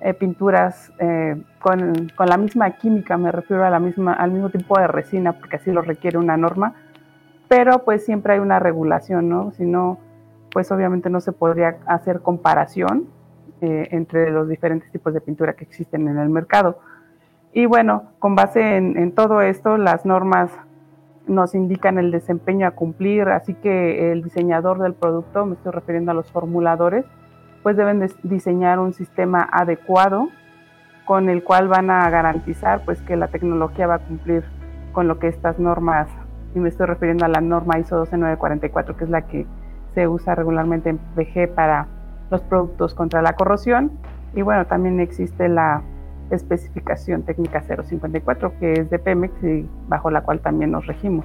eh, 0.00 0.12
pinturas 0.12 0.92
eh, 0.98 1.42
con, 1.58 2.10
con, 2.14 2.26
la 2.26 2.36
misma 2.36 2.70
química, 2.72 3.16
me 3.16 3.32
refiero 3.32 3.64
a 3.64 3.70
la 3.70 3.80
misma, 3.80 4.12
al 4.12 4.30
mismo 4.30 4.50
tipo 4.50 4.78
de 4.78 4.88
resina, 4.88 5.32
porque 5.32 5.56
así 5.56 5.72
lo 5.72 5.80
requiere 5.80 6.18
una 6.18 6.36
norma, 6.36 6.74
pero 7.48 7.82
pues 7.84 8.04
siempre 8.04 8.34
hay 8.34 8.40
una 8.40 8.58
regulación, 8.58 9.30
¿no? 9.30 9.52
Si 9.52 9.64
no, 9.64 9.98
pues 10.52 10.70
obviamente 10.70 11.08
no 11.08 11.20
se 11.20 11.32
podría 11.32 11.78
hacer 11.86 12.20
comparación 12.20 13.08
eh, 13.62 13.88
entre 13.92 14.30
los 14.30 14.48
diferentes 14.48 14.90
tipos 14.92 15.14
de 15.14 15.20
pintura 15.20 15.54
que 15.54 15.64
existen 15.64 16.08
en 16.08 16.18
el 16.18 16.28
mercado. 16.28 16.78
Y 17.52 17.64
bueno, 17.64 18.10
con 18.18 18.34
base 18.34 18.76
en, 18.76 19.12
todo 19.12 19.40
esto, 19.40 19.78
las 19.78 20.04
normas 20.04 20.50
nos 21.26 21.54
indican 21.54 21.96
el 21.96 22.10
desempeño 22.10 22.66
a 22.66 22.72
cumplir, 22.72 23.28
así 23.28 23.54
que 23.54 24.12
el 24.12 24.22
diseñador 24.22 24.78
del 24.78 24.92
producto, 24.92 25.46
me 25.46 25.54
estoy 25.54 25.72
refiriendo 25.72 26.10
a 26.10 26.14
los 26.14 26.30
formuladores, 26.30 27.06
pues 27.62 27.78
deben 27.78 28.06
diseñar 28.24 28.78
un 28.78 28.92
sistema 28.92 29.48
adecuado 29.50 30.28
con 31.06 31.30
el 31.30 31.42
cual 31.42 31.68
van 31.68 31.90
a 31.90 32.10
garantizar 32.10 32.84
pues 32.84 33.00
que 33.00 33.16
la 33.16 33.28
tecnología 33.28 33.86
va 33.86 33.94
a 33.94 33.98
cumplir 34.00 34.44
con 34.92 35.08
lo 35.08 35.18
que 35.18 35.28
estas 35.28 35.58
normas, 35.58 36.10
y 36.54 36.58
me 36.58 36.68
estoy 36.68 36.86
refiriendo 36.86 37.24
a 37.24 37.28
la 37.28 37.40
norma 37.40 37.78
ISO 37.78 37.96
12944, 37.96 38.98
que 38.98 39.04
es 39.04 39.10
la 39.10 39.22
que 39.22 39.46
se 39.94 40.06
usa 40.06 40.34
regularmente 40.34 40.90
en 40.90 40.98
PG 40.98 41.54
para 41.54 41.86
los 42.30 42.40
productos 42.42 42.94
contra 42.94 43.22
la 43.22 43.34
corrosión, 43.34 43.92
Y 44.34 44.42
bueno, 44.42 44.66
también 44.66 45.00
existe 45.00 45.48
la 45.48 45.82
especificación 46.30 47.22
técnica 47.22 47.62
054 47.62 48.58
que 48.58 48.72
es 48.72 48.90
de 48.90 48.98
Pemex 48.98 49.32
y 49.42 49.66
bajo 49.88 50.10
la 50.10 50.22
cual 50.22 50.40
también 50.40 50.72
nos 50.72 50.86
regimos. 50.86 51.24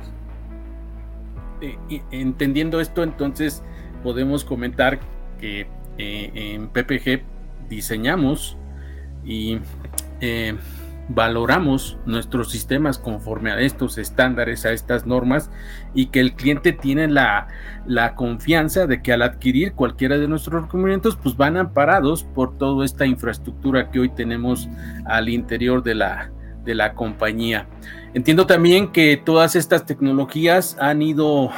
entendiendo 2.12 2.80
esto, 2.80 3.04
entonces 3.04 3.64
podemos 4.04 4.46
comentar 4.46 5.00
que 5.40 5.68
eh, 5.98 6.32
en 6.34 6.68
PPG 6.70 7.24
diseñamos 7.70 8.58
y 9.24 9.60
eh, 10.22 10.56
valoramos 11.10 11.98
nuestros 12.06 12.52
sistemas 12.52 12.98
conforme 12.98 13.52
a 13.52 13.60
estos 13.60 13.98
estándares, 13.98 14.66
a 14.66 14.72
estas 14.72 15.06
normas, 15.06 15.50
y 15.94 16.08
que 16.08 16.20
el 16.20 16.34
cliente 16.34 16.72
tiene 16.74 17.08
la, 17.08 17.48
confianza 18.16 18.88
de 18.88 19.02
que 19.02 19.14
al 19.14 19.22
adquirir 19.22 19.74
cualquiera 19.74 20.18
de 20.18 20.28
nuestros 20.28 20.64
requerimientos, 20.64 21.18
pues 21.22 21.36
van 21.36 21.58
amparados 21.58 22.24
por 22.24 22.58
toda 22.58 22.86
esta 22.86 23.06
infraestructura 23.06 23.92
que 23.92 24.00
hoy 24.00 24.10
tenemos 24.10 24.70
al 25.06 25.30
interior 25.30 25.84
de 25.84 25.96
la, 25.96 26.32
de 26.64 26.76
la 26.76 26.94
compañía. 26.94 27.68
Entiendo 28.14 28.46
también 28.46 28.92
que 28.92 29.18
todas 29.18 29.56
estas 29.56 29.86
tecnologías 29.86 30.78
han 30.80 31.02
ido 31.02 31.52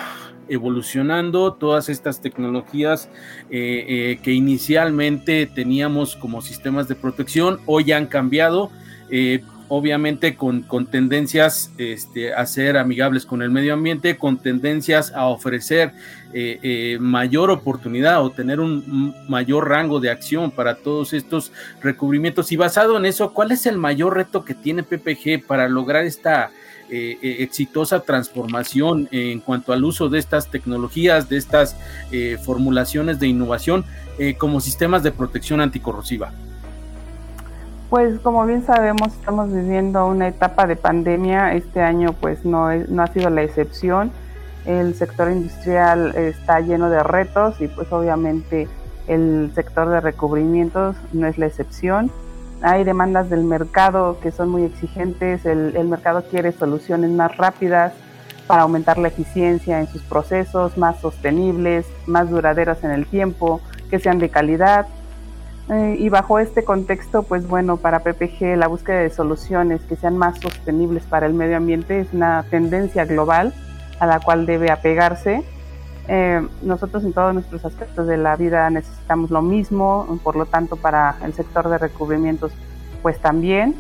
evolucionando 0.49 1.53
todas 1.53 1.89
estas 1.89 2.21
tecnologías 2.21 3.09
eh, 3.49 3.85
eh, 3.87 4.19
que 4.21 4.31
inicialmente 4.31 5.45
teníamos 5.47 6.15
como 6.15 6.41
sistemas 6.41 6.87
de 6.87 6.95
protección, 6.95 7.59
hoy 7.65 7.91
han 7.91 8.07
cambiado 8.07 8.69
eh, 9.09 9.43
obviamente 9.69 10.35
con, 10.35 10.65
tendencias 10.91 11.71
este, 11.77 12.33
a 12.33 12.45
ser 12.45 12.77
amigables 12.77 13.25
con 13.25 13.41
el 13.41 13.49
medio 13.49 13.73
ambiente, 13.73 14.17
con 14.17 14.37
tendencias 14.37 15.11
a 15.13 15.25
ofrecer 15.25 15.93
eh, 16.33 16.59
eh, 16.61 16.97
mayor 16.99 17.49
oportunidad 17.49 18.23
o 18.23 18.29
tener 18.29 18.59
un 18.59 19.15
mayor 19.27 19.69
rango 19.69 19.99
de 19.99 20.11
acción 20.11 20.51
para 20.51 20.75
todos 20.75 21.13
estos 21.13 21.51
recubrimientos. 21.81 22.51
Y 22.51 22.55
basado 22.55 22.97
en 22.97 23.05
eso, 23.05 23.33
¿cuál 23.33 23.51
es 23.51 23.65
el 23.65 23.77
mayor 23.77 24.15
reto 24.15 24.45
que 24.45 24.53
tiene 24.53 24.83
PPG 24.83 25.47
para 25.47 25.67
lograr 25.67 26.05
esta 26.05 26.51
exitosa 26.89 28.01
transformación 28.01 29.07
en 29.09 29.39
cuanto 29.39 29.73
al 29.73 29.83
uso 29.83 30.09
de 30.09 30.19
estas 30.19 30.51
tecnologías, 30.51 31.27
de 31.27 31.37
estas 31.37 31.75
formulaciones 32.43 33.19
de 33.19 33.25
innovación 33.25 33.83
como 34.37 34.59
sistemas 34.59 35.01
de 35.01 35.11
protección 35.11 35.59
anticorrosiva? 35.59 36.33
Pues 37.93 38.19
como 38.21 38.43
bien 38.47 38.65
sabemos, 38.65 39.13
estamos 39.13 39.53
viviendo 39.53 40.07
una 40.07 40.27
etapa 40.27 40.65
de 40.65 40.75
pandemia. 40.75 41.53
Este 41.53 41.79
año 41.79 42.15
pues 42.19 42.43
no, 42.43 42.73
no 42.73 43.03
ha 43.03 43.07
sido 43.09 43.29
la 43.29 43.43
excepción. 43.43 44.11
El 44.65 44.95
sector 44.95 45.29
industrial 45.29 46.15
está 46.15 46.59
lleno 46.59 46.89
de 46.89 47.03
retos 47.03 47.61
y 47.61 47.67
pues 47.67 47.91
obviamente 47.91 48.67
el 49.07 49.51
sector 49.53 49.89
de 49.89 50.01
recubrimientos 50.01 50.95
no 51.11 51.27
es 51.27 51.37
la 51.37 51.45
excepción. 51.45 52.09
Hay 52.63 52.83
demandas 52.83 53.29
del 53.29 53.43
mercado 53.43 54.19
que 54.21 54.31
son 54.31 54.49
muy 54.49 54.63
exigentes. 54.63 55.45
El, 55.45 55.75
el 55.75 55.87
mercado 55.87 56.23
quiere 56.23 56.51
soluciones 56.51 57.11
más 57.11 57.37
rápidas 57.37 57.93
para 58.47 58.63
aumentar 58.63 58.97
la 58.97 59.09
eficiencia 59.09 59.79
en 59.79 59.85
sus 59.85 60.01
procesos, 60.01 60.79
más 60.79 60.99
sostenibles, 60.99 61.85
más 62.07 62.27
duraderas 62.27 62.83
en 62.83 62.89
el 62.89 63.05
tiempo, 63.05 63.61
que 63.91 63.99
sean 63.99 64.17
de 64.17 64.29
calidad 64.29 64.87
eh, 65.69 65.95
y 65.97 66.09
bajo 66.09 66.39
este 66.39 66.63
contexto, 66.63 67.23
pues 67.23 67.47
bueno, 67.47 67.77
para 67.77 67.99
PPG 67.99 68.57
la 68.57 68.67
búsqueda 68.67 68.99
de 68.99 69.09
soluciones 69.09 69.81
que 69.83 69.95
sean 69.95 70.17
más 70.17 70.39
sostenibles 70.39 71.03
para 71.03 71.25
el 71.25 71.33
medio 71.33 71.55
ambiente 71.55 72.01
es 72.01 72.13
una 72.13 72.43
tendencia 72.49 73.05
global 73.05 73.53
a 73.99 74.05
la 74.05 74.19
cual 74.19 74.45
debe 74.45 74.71
apegarse. 74.71 75.43
Eh, 76.09 76.45
nosotros 76.61 77.05
en 77.05 77.13
todos 77.13 77.33
nuestros 77.33 77.63
aspectos 77.63 78.07
de 78.07 78.17
la 78.17 78.35
vida 78.35 78.69
necesitamos 78.69 79.31
lo 79.31 79.41
mismo, 79.41 80.19
por 80.21 80.35
lo 80.35 80.45
tanto 80.45 80.75
para 80.75 81.15
el 81.23 81.33
sector 81.33 81.69
de 81.69 81.77
recubrimientos 81.77 82.51
pues 83.01 83.19
también. 83.19 83.75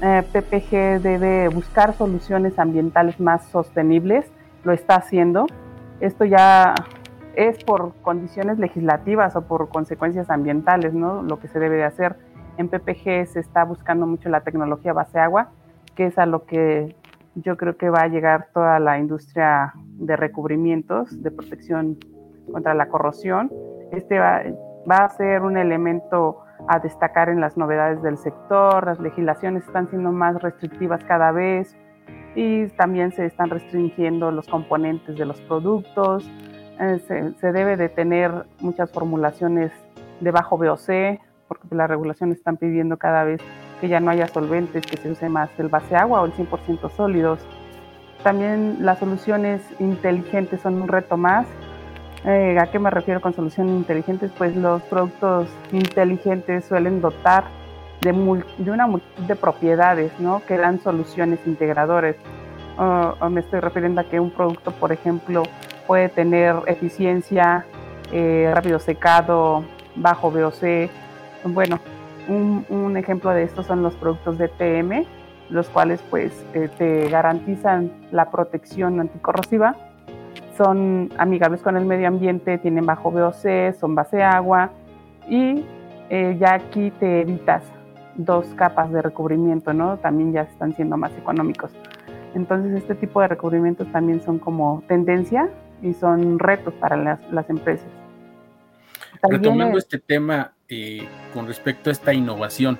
Eh, 0.00 0.22
PPG 0.32 1.02
debe 1.02 1.48
buscar 1.48 1.96
soluciones 1.96 2.58
ambientales 2.60 3.18
más 3.18 3.44
sostenibles, 3.48 4.24
lo 4.62 4.72
está 4.72 4.96
haciendo. 4.96 5.46
Esto 6.00 6.24
ya 6.24 6.74
es 7.36 7.62
por 7.64 7.94
condiciones 8.02 8.58
legislativas 8.58 9.36
o 9.36 9.42
por 9.42 9.68
consecuencias 9.68 10.30
ambientales, 10.30 10.94
¿no? 10.94 11.22
Lo 11.22 11.38
que 11.38 11.48
se 11.48 11.58
debe 11.58 11.76
de 11.76 11.84
hacer. 11.84 12.16
En 12.56 12.68
PPG 12.68 13.26
se 13.26 13.40
está 13.40 13.64
buscando 13.64 14.06
mucho 14.06 14.28
la 14.28 14.42
tecnología 14.42 14.92
base 14.92 15.18
agua, 15.18 15.50
que 15.94 16.06
es 16.06 16.18
a 16.18 16.26
lo 16.26 16.44
que 16.44 16.94
yo 17.34 17.56
creo 17.56 17.76
que 17.76 17.90
va 17.90 18.02
a 18.02 18.08
llegar 18.08 18.48
toda 18.54 18.78
la 18.78 18.98
industria 18.98 19.72
de 19.74 20.16
recubrimientos, 20.16 21.22
de 21.22 21.30
protección 21.30 21.98
contra 22.52 22.74
la 22.74 22.86
corrosión. 22.86 23.50
Este 23.90 24.18
va, 24.18 24.42
va 24.88 24.98
a 24.98 25.08
ser 25.08 25.42
un 25.42 25.56
elemento 25.56 26.38
a 26.68 26.78
destacar 26.78 27.28
en 27.28 27.40
las 27.40 27.56
novedades 27.56 28.02
del 28.02 28.18
sector. 28.18 28.86
Las 28.86 29.00
legislaciones 29.00 29.66
están 29.66 29.88
siendo 29.88 30.12
más 30.12 30.40
restrictivas 30.40 31.02
cada 31.04 31.32
vez 31.32 31.76
y 32.36 32.68
también 32.68 33.10
se 33.12 33.26
están 33.26 33.50
restringiendo 33.50 34.30
los 34.30 34.46
componentes 34.46 35.16
de 35.16 35.24
los 35.24 35.40
productos 35.42 36.30
eh, 36.80 37.34
se, 37.40 37.52
debe 37.52 37.76
de 37.76 37.88
tener 37.88 38.46
muchas 38.60 38.90
formulaciones 38.90 39.70
de 40.20 40.30
bajo 40.30 40.56
VOC, 40.58 41.20
porque 41.48 41.68
las 41.70 41.88
regulaciones 41.88 42.38
están 42.38 42.56
pidiendo 42.56 42.96
cada 42.96 43.24
vez 43.24 43.40
que 43.80 43.88
ya 43.88 44.00
no 44.00 44.10
haya 44.10 44.26
solventes, 44.28 44.86
que 44.86 44.96
se 44.96 45.10
use 45.10 45.28
más 45.28 45.50
el 45.58 45.68
base 45.68 45.94
agua 45.94 46.22
o 46.22 46.26
el 46.26 46.32
100% 46.32 46.90
sólidos. 46.90 47.38
También 48.22 48.78
las 48.80 48.98
soluciones 48.98 49.62
inteligentes 49.78 50.60
son 50.62 50.82
un 50.82 50.88
reto 50.88 51.16
más. 51.16 51.46
Eh, 52.24 52.58
¿A 52.58 52.66
qué 52.66 52.78
me 52.78 52.90
refiero 52.90 53.20
con 53.20 53.34
soluciones 53.34 53.74
inteligentes? 53.74 54.32
Pues 54.36 54.56
los 54.56 54.82
productos 54.84 55.48
inteligentes 55.72 56.64
suelen 56.64 57.02
dotar 57.02 57.44
de, 58.00 58.12
una 58.12 58.86
multitud 58.86 59.24
de 59.24 59.36
propiedades 59.36 60.18
¿no? 60.18 60.42
que 60.46 60.56
dan 60.56 60.80
soluciones 60.80 61.38
integradoras. 61.46 62.16
o 62.78 63.28
me 63.28 63.40
estoy 63.40 63.60
refiriendo 63.60 64.00
a 64.00 64.04
que 64.04 64.18
un 64.18 64.30
producto, 64.30 64.72
por 64.72 64.90
ejemplo, 64.90 65.42
puede 65.86 66.08
tener 66.08 66.56
eficiencia, 66.66 67.64
eh, 68.12 68.50
rápido 68.54 68.78
secado, 68.78 69.64
bajo 69.96 70.30
VOC. 70.30 70.90
Bueno, 71.44 71.78
un, 72.28 72.96
ejemplo 72.96 73.30
de 73.30 73.42
esto 73.42 73.62
son 73.62 73.82
los 73.82 73.94
productos 73.94 74.38
de 74.38 74.48
TM, 74.48 75.04
los 75.50 75.68
cuales 75.68 76.00
pues 76.10 76.32
eh, 76.54 76.68
te 76.78 77.08
garantizan 77.08 77.92
la 78.10 78.30
protección 78.30 79.00
anticorrosiva, 79.00 79.76
son 80.56 81.10
amigables 81.18 81.60
con 81.62 81.76
el 81.76 81.84
medio 81.84 82.08
ambiente, 82.08 82.58
tienen 82.58 82.86
bajo 82.86 83.10
VOC, 83.10 83.74
son 83.78 83.94
base 83.94 84.22
agua 84.22 84.70
y 85.28 85.64
eh, 86.10 86.36
ya 86.38 86.54
aquí 86.54 86.90
te 86.92 87.22
evitas 87.22 87.62
dos 88.16 88.46
capas 88.54 88.92
de 88.92 89.02
recubrimiento, 89.02 89.72
¿no? 89.72 89.96
También 89.96 90.32
ya 90.32 90.42
están 90.42 90.72
siendo 90.74 90.96
más 90.96 91.12
económicos. 91.18 91.72
Entonces 92.34 92.72
este 92.74 92.94
tipo 92.94 93.20
de 93.20 93.28
recubrimientos 93.28 93.90
también 93.92 94.20
son 94.22 94.38
como 94.38 94.82
tendencia 94.86 95.48
y 95.84 95.92
son 95.94 96.38
retos 96.38 96.72
para 96.74 96.96
las, 96.96 97.50
empresas. 97.50 97.86
Retomando 99.22 99.78
este 99.78 99.98
tema 99.98 100.52
eh, 100.68 101.06
con 101.32 101.46
respecto 101.46 101.90
a 101.90 101.92
esta 101.92 102.12
innovación 102.12 102.78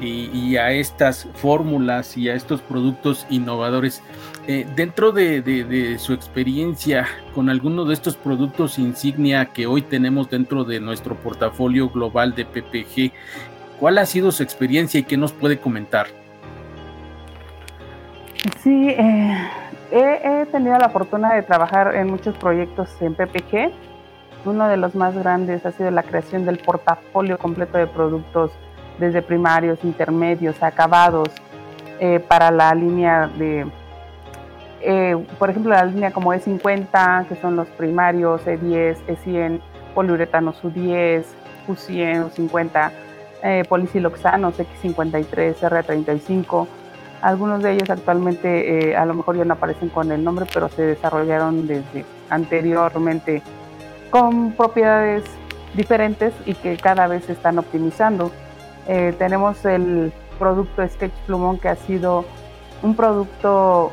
y, 0.00 0.56
a 0.56 0.72
estas 0.72 1.28
fórmulas 1.34 2.16
y 2.16 2.28
a 2.28 2.34
estos 2.34 2.60
productos 2.60 3.26
innovadores, 3.30 4.02
eh, 4.48 4.66
dentro 4.74 5.12
de, 5.12 5.96
su 5.98 6.12
experiencia 6.12 7.06
con 7.34 7.48
alguno 7.48 7.84
de 7.84 7.94
estos 7.94 8.16
productos 8.16 8.78
insignia 8.78 9.46
que 9.46 9.66
hoy 9.66 9.82
tenemos 9.82 10.28
dentro 10.30 10.64
de 10.64 10.80
nuestro 10.80 11.14
portafolio 11.14 11.88
global 11.88 12.34
de 12.34 12.44
PPG, 12.44 13.12
¿cuál 13.78 13.98
ha 13.98 14.06
sido 14.06 14.32
su 14.32 14.42
experiencia 14.42 15.00
y 15.00 15.04
qué 15.04 15.16
nos 15.16 15.32
puede 15.32 15.58
comentar? 15.58 16.06
Sí, 18.60 18.88
eh, 18.88 19.36
he, 19.92 20.46
tenido 20.46 20.78
la 20.78 20.88
fortuna 20.88 21.34
de 21.34 21.42
trabajar 21.42 21.94
en 21.94 22.08
muchos 22.08 22.36
proyectos 22.36 22.90
en 23.00 23.14
PPG. 23.14 23.72
Uno 24.44 24.68
de 24.68 24.76
los 24.76 24.94
más 24.94 25.14
grandes 25.16 25.64
ha 25.66 25.72
sido 25.72 25.90
la 25.90 26.02
creación 26.02 26.44
del 26.46 26.58
portafolio 26.58 27.38
completo 27.38 27.78
de 27.78 27.86
productos 27.86 28.50
desde 28.98 29.22
primarios, 29.22 29.84
intermedios, 29.84 30.62
acabados, 30.62 31.28
eh, 32.00 32.18
para 32.20 32.50
la 32.50 32.74
línea 32.74 33.28
de, 33.38 33.66
eh, 34.80 35.26
por 35.38 35.50
ejemplo, 35.50 35.72
la 35.72 35.84
línea 35.84 36.10
como 36.10 36.32
E50, 36.32 37.28
que 37.28 37.36
son 37.36 37.56
los 37.56 37.68
primarios, 37.68 38.44
E10, 38.46 38.96
E100, 39.06 39.60
poliuretanos 39.94 40.62
U10, 40.64 41.24
U100, 41.68 42.30
U50, 42.30 42.90
eh, 43.42 43.62
polisiloxanos 43.68 44.58
X53, 44.58 45.60
R35 45.60 46.66
algunos 47.22 47.62
de 47.62 47.72
ellos 47.72 47.88
actualmente 47.88 48.90
eh, 48.90 48.96
a 48.96 49.06
lo 49.06 49.14
mejor 49.14 49.36
ya 49.36 49.44
no 49.44 49.54
aparecen 49.54 49.88
con 49.88 50.10
el 50.10 50.22
nombre, 50.22 50.44
pero 50.52 50.68
se 50.68 50.82
desarrollaron 50.82 51.66
desde 51.66 52.04
anteriormente 52.28 53.42
con 54.10 54.52
propiedades 54.52 55.22
diferentes 55.74 56.34
y 56.44 56.54
que 56.54 56.76
cada 56.76 57.06
vez 57.06 57.24
se 57.24 57.32
están 57.32 57.58
optimizando. 57.58 58.30
Eh, 58.88 59.14
tenemos 59.18 59.64
el 59.64 60.12
producto 60.38 60.86
Sketch 60.86 61.12
Plumón 61.26 61.58
que 61.58 61.68
ha 61.68 61.76
sido 61.76 62.24
un 62.82 62.96
producto 62.96 63.92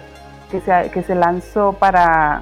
que 0.49 0.59
se, 0.61 0.89
que 0.91 1.03
se 1.03 1.13
lanzó 1.13 1.73
para 1.73 2.41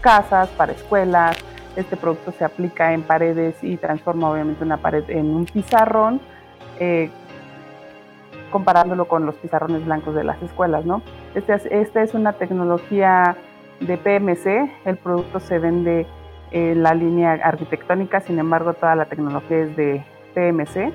casas, 0.00 0.48
para 0.50 0.72
escuelas. 0.72 1.36
Este 1.74 1.96
producto 1.96 2.32
se 2.38 2.44
aplica 2.44 2.92
en 2.92 3.02
paredes 3.02 3.56
y 3.62 3.76
transforma 3.76 4.30
obviamente 4.30 4.62
una 4.62 4.76
pared 4.76 5.02
en 5.08 5.34
un 5.34 5.44
pizarrón 5.44 6.20
eh, 6.78 7.10
comparándolo 8.54 9.08
con 9.08 9.26
los 9.26 9.34
pizarrones 9.34 9.84
blancos 9.84 10.14
de 10.14 10.22
las 10.22 10.40
escuelas, 10.40 10.86
¿no? 10.86 11.02
Esta 11.34 11.56
es, 11.56 11.66
esta 11.66 12.02
es 12.02 12.14
una 12.14 12.34
tecnología 12.34 13.36
de 13.80 13.98
PMC, 13.98 14.70
el 14.84 14.96
producto 14.96 15.40
se 15.40 15.58
vende 15.58 16.06
en 16.52 16.84
la 16.84 16.94
línea 16.94 17.32
arquitectónica, 17.32 18.20
sin 18.20 18.38
embargo 18.38 18.72
toda 18.74 18.94
la 18.94 19.06
tecnología 19.06 19.58
es 19.58 19.76
de 19.76 20.04
PMC. 20.34 20.92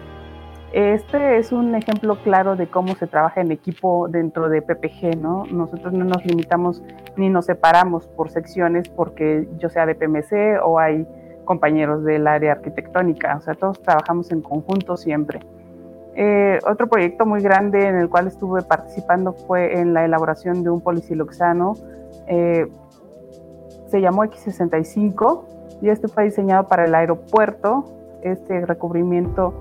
Este 0.71 1.37
es 1.37 1.51
un 1.51 1.75
ejemplo 1.75 2.15
claro 2.23 2.55
de 2.55 2.67
cómo 2.67 2.95
se 2.95 3.07
trabaja 3.07 3.41
en 3.41 3.51
equipo 3.51 4.07
dentro 4.07 4.47
de 4.47 4.61
PPG, 4.61 5.17
¿no? 5.17 5.43
Nosotros 5.51 5.91
no 5.91 6.05
nos 6.05 6.25
limitamos 6.25 6.81
ni 7.17 7.27
nos 7.27 7.47
separamos 7.47 8.07
por 8.07 8.29
secciones 8.29 8.87
porque 8.87 9.49
yo 9.57 9.67
sea 9.67 9.85
de 9.85 9.95
PMC 9.95 10.63
o 10.63 10.79
hay 10.79 11.05
compañeros 11.43 12.05
del 12.05 12.25
área 12.25 12.53
arquitectónica, 12.53 13.35
o 13.35 13.41
sea, 13.41 13.53
todos 13.53 13.81
trabajamos 13.81 14.31
en 14.31 14.41
conjunto 14.41 14.95
siempre. 14.95 15.41
Eh, 16.21 16.59
otro 16.69 16.87
proyecto 16.87 17.25
muy 17.25 17.41
grande 17.41 17.87
en 17.87 17.95
el 17.95 18.09
cual 18.09 18.27
estuve 18.27 18.61
participando 18.61 19.31
fue 19.31 19.79
en 19.79 19.93
la 19.93 20.03
elaboración 20.03 20.63
de 20.63 20.69
un 20.69 20.81
polisiloxano, 20.81 21.75
eh, 22.27 22.67
se 23.87 24.01
llamó 24.01 24.25
X65 24.25 25.45
y 25.81 25.87
este 25.87 26.09
fue 26.09 26.25
diseñado 26.25 26.67
para 26.67 26.83
el 26.83 26.93
aeropuerto. 26.93 27.85
Este 28.21 28.65
recubrimiento 28.65 29.53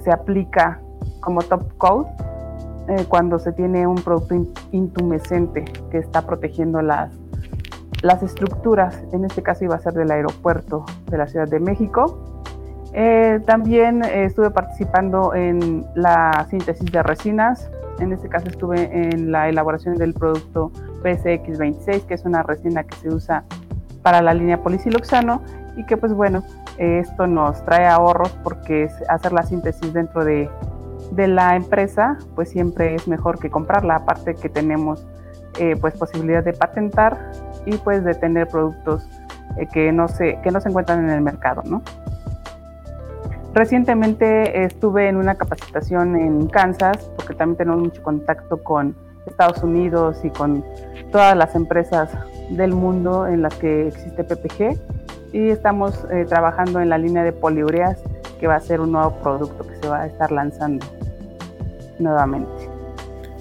se 0.00 0.12
aplica 0.12 0.80
como 1.18 1.42
top 1.42 1.76
coat 1.78 2.06
eh, 2.86 3.04
cuando 3.08 3.40
se 3.40 3.52
tiene 3.52 3.84
un 3.84 3.96
producto 3.96 4.36
intumescente 4.70 5.64
que 5.90 5.98
está 5.98 6.22
protegiendo 6.22 6.80
las, 6.80 7.12
las 8.02 8.22
estructuras. 8.22 9.02
En 9.12 9.24
este 9.24 9.42
caso 9.42 9.64
iba 9.64 9.74
a 9.74 9.80
ser 9.80 9.94
del 9.94 10.12
aeropuerto 10.12 10.84
de 11.10 11.18
la 11.18 11.26
Ciudad 11.26 11.48
de 11.48 11.58
México. 11.58 12.27
Eh, 12.94 13.40
también 13.46 14.02
estuve 14.04 14.50
participando 14.50 15.34
en 15.34 15.86
la 15.94 16.46
síntesis 16.50 16.90
de 16.90 17.02
resinas. 17.02 17.70
En 17.98 18.12
este 18.12 18.28
caso 18.28 18.48
estuve 18.48 19.12
en 19.12 19.32
la 19.32 19.48
elaboración 19.48 19.96
del 19.96 20.14
producto 20.14 20.70
PSX26, 21.02 22.06
que 22.06 22.14
es 22.14 22.24
una 22.24 22.42
resina 22.42 22.84
que 22.84 22.96
se 22.96 23.08
usa 23.08 23.44
para 24.02 24.22
la 24.22 24.32
línea 24.32 24.62
polisiloxano 24.62 25.42
y 25.76 25.84
que 25.84 25.96
pues 25.96 26.12
bueno, 26.12 26.42
esto 26.78 27.26
nos 27.26 27.64
trae 27.64 27.86
ahorros 27.86 28.30
porque 28.42 28.88
hacer 29.08 29.32
la 29.32 29.42
síntesis 29.42 29.92
dentro 29.92 30.24
de, 30.24 30.48
la 31.16 31.56
empresa 31.56 32.18
pues 32.34 32.50
siempre 32.50 32.94
es 32.94 33.08
mejor 33.08 33.38
que 33.38 33.50
comprarla, 33.50 33.96
aparte 33.96 34.34
que 34.34 34.48
tenemos 34.48 35.06
eh, 35.58 35.76
pues 35.80 35.94
posibilidad 35.94 36.44
de 36.44 36.52
patentar 36.52 37.32
y 37.66 37.76
pues 37.78 38.04
de 38.04 38.14
tener 38.14 38.46
productos 38.48 39.08
eh, 39.56 39.66
que, 39.72 39.90
no 39.90 40.06
se, 40.06 40.38
que 40.42 40.50
no 40.50 40.60
se 40.60 40.68
encuentran 40.68 41.04
en 41.04 41.10
el 41.10 41.20
mercado, 41.20 41.62
¿no? 41.64 41.82
Recientemente 43.58 44.62
estuve 44.62 45.08
en 45.08 45.16
una 45.16 45.34
capacitación 45.34 46.14
en 46.14 46.46
Kansas 46.46 47.10
porque 47.16 47.34
también 47.34 47.56
tenemos 47.56 47.80
mucho 47.80 48.00
contacto 48.04 48.62
con 48.62 48.94
Estados 49.26 49.64
Unidos 49.64 50.18
y 50.22 50.30
con 50.30 50.64
todas 51.10 51.36
las 51.36 51.56
empresas 51.56 52.08
del 52.50 52.70
mundo 52.72 53.26
en 53.26 53.42
las 53.42 53.52
que 53.56 53.88
existe 53.88 54.22
PPG 54.22 54.78
y 55.32 55.48
estamos 55.48 56.06
eh, 56.12 56.24
trabajando 56.28 56.80
en 56.80 56.88
la 56.88 56.98
línea 56.98 57.24
de 57.24 57.32
poliureas 57.32 57.98
que 58.38 58.46
va 58.46 58.54
a 58.54 58.60
ser 58.60 58.80
un 58.80 58.92
nuevo 58.92 59.18
producto 59.20 59.66
que 59.66 59.74
se 59.74 59.88
va 59.88 60.02
a 60.02 60.06
estar 60.06 60.30
lanzando 60.30 60.86
nuevamente. 61.98 62.70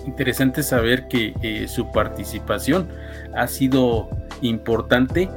Interesante 0.08 0.64
saber 0.64 1.08
que 1.10 1.68
su 1.68 1.92
participación 1.92 2.88
ha 3.36 3.46
sido 3.46 4.10
importante 4.42 5.30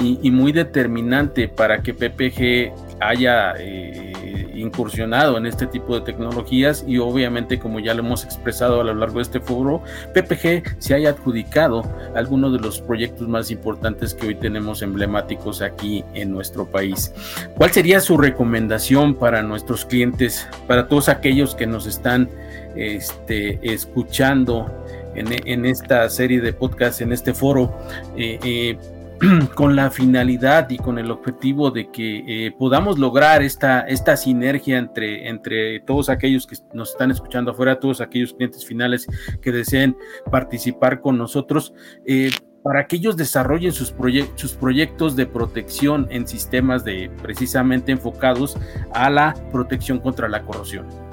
y, 0.00 0.30
muy 0.30 0.52
determinante 0.52 1.48
para 1.48 1.82
que 1.82 1.94
PPG 1.94 2.87
haya 3.00 3.54
eh, 3.58 4.48
incursionado 4.54 5.38
en 5.38 5.46
este 5.46 5.66
tipo 5.66 5.94
de 5.94 6.00
tecnologías 6.00 6.84
y 6.86 6.98
obviamente 6.98 7.58
como 7.58 7.80
ya 7.80 7.94
lo 7.94 8.00
hemos 8.00 8.24
expresado 8.24 8.80
a 8.80 8.84
lo 8.84 8.94
largo 8.94 9.16
de 9.16 9.22
este 9.22 9.40
foro, 9.40 9.82
PPG 10.14 10.76
se 10.78 10.94
haya 10.94 11.10
adjudicado 11.10 11.82
algunos 12.14 12.52
de 12.52 12.58
los 12.58 12.80
proyectos 12.80 13.28
más 13.28 13.50
importantes 13.50 14.14
que 14.14 14.28
hoy 14.28 14.34
tenemos 14.34 14.82
emblemáticos 14.82 15.62
aquí 15.62 16.04
en 16.14 16.32
nuestro 16.32 16.66
país. 16.66 17.12
¿Cuál 17.56 17.70
sería 17.70 18.00
su 18.00 18.16
recomendación 18.16 19.14
para 19.14 19.42
nuestros 19.42 19.84
clientes, 19.84 20.48
para 20.66 20.88
todos 20.88 21.08
aquellos 21.08 21.54
que 21.54 21.66
nos 21.66 21.86
están 21.86 22.28
este, 22.76 23.58
escuchando 23.62 24.84
en, 25.14 25.66
esta 25.66 26.08
serie 26.10 26.40
de 26.40 26.52
podcasts, 26.52 27.00
en 27.00 27.12
este 27.12 27.34
foro? 27.34 27.76
Eh, 28.16 28.38
eh, 28.44 28.78
con 29.54 29.76
la 29.76 29.90
finalidad 29.90 30.70
y 30.70 30.76
con 30.76 30.98
el 30.98 31.10
objetivo 31.10 31.70
de 31.70 31.90
que 31.90 32.46
eh, 32.46 32.52
podamos 32.58 32.98
lograr 32.98 33.42
esta, 33.42 33.80
esta 33.80 34.16
sinergia 34.16 34.78
entre, 34.78 35.28
entre 35.28 35.80
todos 35.80 36.08
aquellos 36.08 36.46
que 36.46 36.56
nos 36.72 36.90
están 36.90 37.10
escuchando 37.10 37.50
afuera, 37.50 37.80
todos 37.80 38.00
aquellos 38.00 38.34
clientes 38.34 38.64
finales 38.64 39.06
que 39.40 39.52
deseen 39.52 39.96
participar 40.30 41.00
con 41.00 41.18
nosotros. 41.18 41.72
Eh, 42.06 42.30
para 42.62 42.86
que 42.86 42.96
ellos 42.96 43.16
desarrollen 43.16 43.72
sus, 43.72 43.94
sus 44.34 44.52
proyectos 44.52 45.16
de 45.16 45.26
protección 45.26 46.06
en 46.10 46.26
sistemas 46.26 46.84
de 46.84 47.10
precisamente 47.22 47.92
enfocados 47.92 48.58
a 48.92 49.08
la 49.08 49.34
protección 49.52 50.00
contra 50.00 50.28
la 50.28 50.42
corrosión. 50.42 51.07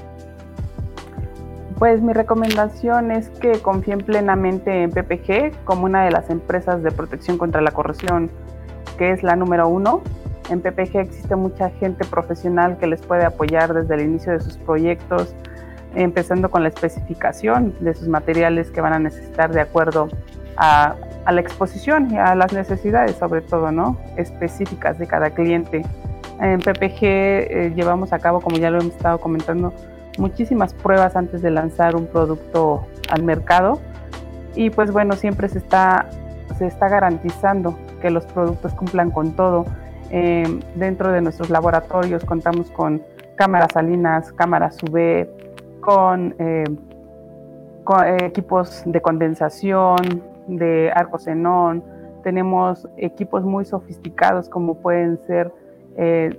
Pues 1.77 2.01
mi 2.01 2.13
recomendación 2.13 3.11
es 3.11 3.27
que 3.29 3.61
confíen 3.61 3.99
plenamente 3.99 4.83
en 4.83 4.91
PPG 4.91 5.65
como 5.65 5.85
una 5.85 6.05
de 6.05 6.11
las 6.11 6.29
empresas 6.29 6.81
de 6.83 6.91
protección 6.91 7.37
contra 7.37 7.61
la 7.61 7.71
corrosión, 7.71 8.31
que 8.97 9.11
es 9.11 9.23
la 9.23 9.35
número 9.35 9.67
uno. 9.67 10.01
En 10.49 10.61
PPG 10.61 10.97
existe 10.97 11.35
mucha 11.35 11.69
gente 11.71 12.05
profesional 12.05 12.77
que 12.77 12.87
les 12.87 13.01
puede 13.01 13.25
apoyar 13.25 13.73
desde 13.73 13.95
el 13.95 14.01
inicio 14.01 14.31
de 14.31 14.39
sus 14.39 14.55
proyectos, 14.57 15.35
empezando 15.95 16.49
con 16.49 16.63
la 16.63 16.69
especificación 16.69 17.75
de 17.81 17.93
sus 17.93 18.07
materiales 18.07 18.71
que 18.71 18.79
van 18.79 18.93
a 18.93 18.99
necesitar 18.99 19.51
de 19.51 19.59
acuerdo 19.59 20.07
a, 20.55 20.95
la 21.29 21.41
exposición 21.41 22.09
y 22.11 22.17
a 22.17 22.35
las 22.35 22.53
necesidades, 22.53 23.17
sobre 23.17 23.41
todo, 23.41 23.71
¿no? 23.71 23.97
Específicas 24.15 24.97
de 24.97 25.07
cada 25.07 25.31
cliente. 25.31 25.83
En 26.39 26.59
PPG 26.59 27.01
eh, 27.01 27.73
llevamos 27.75 28.13
a 28.13 28.19
cabo, 28.19 28.39
como 28.39 28.57
ya 28.57 28.69
lo 28.69 28.79
hemos 28.79 28.93
estado 28.93 29.19
comentando, 29.19 29.73
muchísimas 30.17 30.73
pruebas 30.73 31.15
antes 31.15 31.41
de 31.41 31.51
lanzar 31.51 31.95
un 31.95 32.07
producto 32.07 32.85
al 33.09 33.23
mercado 33.23 33.79
y 34.55 34.69
pues 34.69 34.91
bueno, 34.91 35.13
siempre 35.13 35.49
se 35.49 35.57
está, 35.57 36.07
se 36.57 36.67
está 36.67 36.87
garantizando 36.87 37.77
que 38.01 38.09
los 38.09 38.25
productos 38.25 38.73
cumplan 38.73 39.11
con 39.11 39.33
todo. 39.35 39.65
Eh, 40.11 40.59
dentro 40.75 41.11
de 41.11 41.21
nuestros 41.21 41.49
laboratorios 41.49 42.23
contamos 42.23 42.71
con 42.71 43.01
cámaras 43.35 43.73
salinas, 43.73 44.31
cámaras 44.31 44.77
UV, 44.83 45.27
con, 45.81 46.35
eh, 46.39 46.63
con 47.83 48.07
equipos 48.23 48.83
de 48.85 49.01
condensación, 49.01 50.23
de 50.47 50.91
arco 50.93 51.17
xenón, 51.17 51.83
tenemos 52.23 52.87
equipos 52.97 53.43
muy 53.43 53.65
sofisticados 53.65 54.47
como 54.47 54.75
pueden 54.75 55.19
ser 55.27 55.51
eh, 55.97 56.29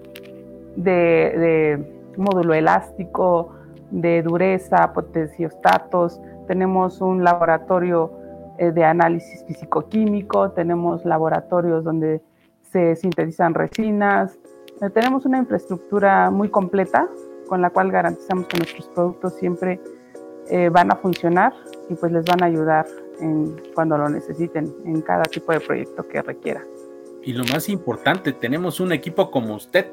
de 0.76 2.12
módulo 2.16 2.54
elástico, 2.54 3.55
de 3.90 4.22
dureza, 4.22 4.92
potenciostatos, 4.92 6.20
tenemos 6.46 7.00
un 7.00 7.24
laboratorio 7.24 8.10
eh, 8.58 8.72
de 8.72 8.84
análisis 8.84 9.44
físico-químico, 9.46 10.50
tenemos 10.52 11.04
laboratorios 11.04 11.84
donde 11.84 12.22
se 12.62 12.96
sintetizan 12.96 13.54
resinas, 13.54 14.38
eh, 14.80 14.90
tenemos 14.90 15.26
una 15.26 15.38
infraestructura 15.38 16.30
muy 16.30 16.48
completa 16.48 17.08
con 17.48 17.62
la 17.62 17.70
cual 17.70 17.90
garantizamos 17.90 18.46
que 18.46 18.58
nuestros 18.58 18.88
productos 18.88 19.34
siempre 19.34 19.80
eh, 20.48 20.68
van 20.68 20.90
a 20.92 20.96
funcionar 20.96 21.52
y 21.88 21.94
pues 21.94 22.12
les 22.12 22.24
van 22.24 22.42
a 22.42 22.46
ayudar 22.46 22.86
cuando 23.74 23.96
lo 23.96 24.10
necesiten 24.10 24.74
en 24.84 25.00
cada 25.00 25.22
tipo 25.22 25.50
de 25.50 25.60
proyecto 25.60 26.06
que 26.06 26.20
requiera. 26.20 26.62
Y 27.22 27.32
lo 27.32 27.44
más 27.46 27.70
importante, 27.70 28.32
tenemos 28.32 28.78
un 28.78 28.92
equipo 28.92 29.30
como 29.30 29.54
usted 29.54 29.86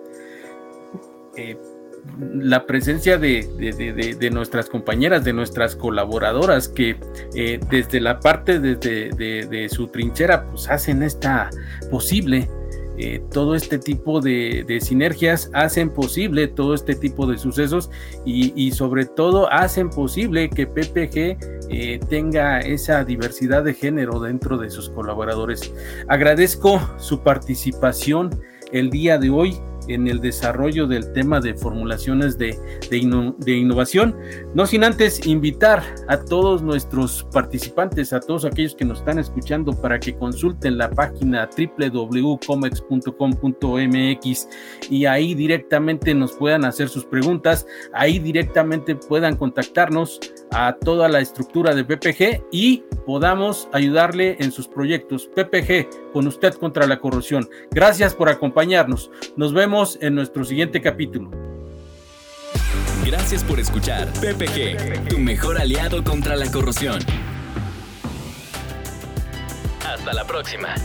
la 2.19 2.65
presencia 2.65 3.17
de, 3.17 4.29
nuestras 4.31 4.69
compañeras, 4.69 5.23
de 5.23 5.33
nuestras 5.33 5.75
colaboradoras 5.75 6.67
que 6.67 6.97
eh, 7.33 7.59
desde 7.69 8.01
la 8.01 8.19
parte 8.19 8.59
de, 8.59 9.67
su 9.71 9.87
trinchera 9.87 10.45
pues 10.45 10.69
hacen 10.69 11.03
esta 11.03 11.49
posible. 11.89 12.49
Eh, 12.95 13.23
todo 13.31 13.55
este 13.55 13.79
tipo 13.79 14.21
de, 14.21 14.77
sinergias 14.79 15.49
hacen 15.53 15.89
posible 15.89 16.47
todo 16.47 16.75
este 16.75 16.93
tipo 16.93 17.25
de 17.25 17.39
sucesos 17.39 17.89
y, 18.23 18.71
sobre 18.71 19.05
todo 19.05 19.51
hacen 19.51 19.89
posible 19.89 20.47
que 20.49 20.67
PPG 20.67 21.69
eh, 21.69 21.99
tenga 22.07 22.59
esa 22.59 23.03
diversidad 23.03 23.63
de 23.63 23.73
género 23.73 24.19
dentro 24.19 24.59
de 24.59 24.69
sus 24.69 24.89
colaboradores. 24.89 25.73
Agradezco 26.07 26.79
su 26.97 27.23
participación 27.23 28.29
el 28.71 28.91
día 28.91 29.17
de 29.17 29.31
hoy 29.31 29.57
en 29.87 30.07
el 30.07 30.19
desarrollo 30.19 30.87
del 30.87 31.11
tema 31.13 31.39
de 31.39 31.53
formulaciones 31.53 32.37
de, 32.37 32.57
de, 32.89 33.51
innovación. 33.51 34.17
No 34.53 34.65
sin 34.65 34.83
antes 34.83 35.25
invitar 35.25 35.83
a 36.07 36.17
todos 36.17 36.61
nuestros 36.61 37.25
participantes, 37.31 38.13
a 38.13 38.19
todos 38.19 38.45
aquellos 38.45 38.75
que 38.75 38.85
nos 38.85 38.99
están 38.99 39.19
escuchando 39.19 39.73
para 39.73 39.99
que 39.99 40.15
consulten 40.15 40.77
la 40.77 40.89
página 40.89 41.49
www.comex.com.mx 41.57 44.47
y 44.89 45.05
ahí 45.05 45.33
directamente 45.33 46.13
nos 46.13 46.33
puedan 46.33 46.65
hacer 46.65 46.89
sus 46.89 47.05
preguntas, 47.05 47.65
ahí 47.93 48.19
directamente 48.19 48.95
puedan 48.95 49.35
contactarnos 49.35 50.19
a 50.51 50.75
toda 50.75 51.07
la 51.07 51.19
estructura 51.19 51.73
de 51.73 51.83
PPG 51.83 52.45
y 52.51 52.83
podamos 53.05 53.67
ayudarle 53.71 54.37
en 54.39 54.51
sus 54.51 54.67
proyectos. 54.67 55.27
PPG, 55.27 56.11
con 56.13 56.27
usted 56.27 56.53
contra 56.53 56.87
la 56.87 56.99
corrupción. 56.99 57.49
Gracias 57.71 58.13
por 58.13 58.29
acompañarnos. 58.29 59.11
Nos 59.35 59.53
en 60.01 60.13
nuestro 60.13 60.43
siguiente 60.45 60.81
capítulo. 60.81 61.31
Gracias 63.03 63.43
por 63.43 63.59
escuchar 63.59 64.07
PPG, 64.13 65.09
tu 65.09 65.17
mejor 65.17 65.59
aliado 65.59 66.03
contra 66.03 66.35
la 66.35 66.49
corrupción. 66.51 66.99
Hasta 69.83 70.13
la 70.13 70.25
próxima. 70.25 70.75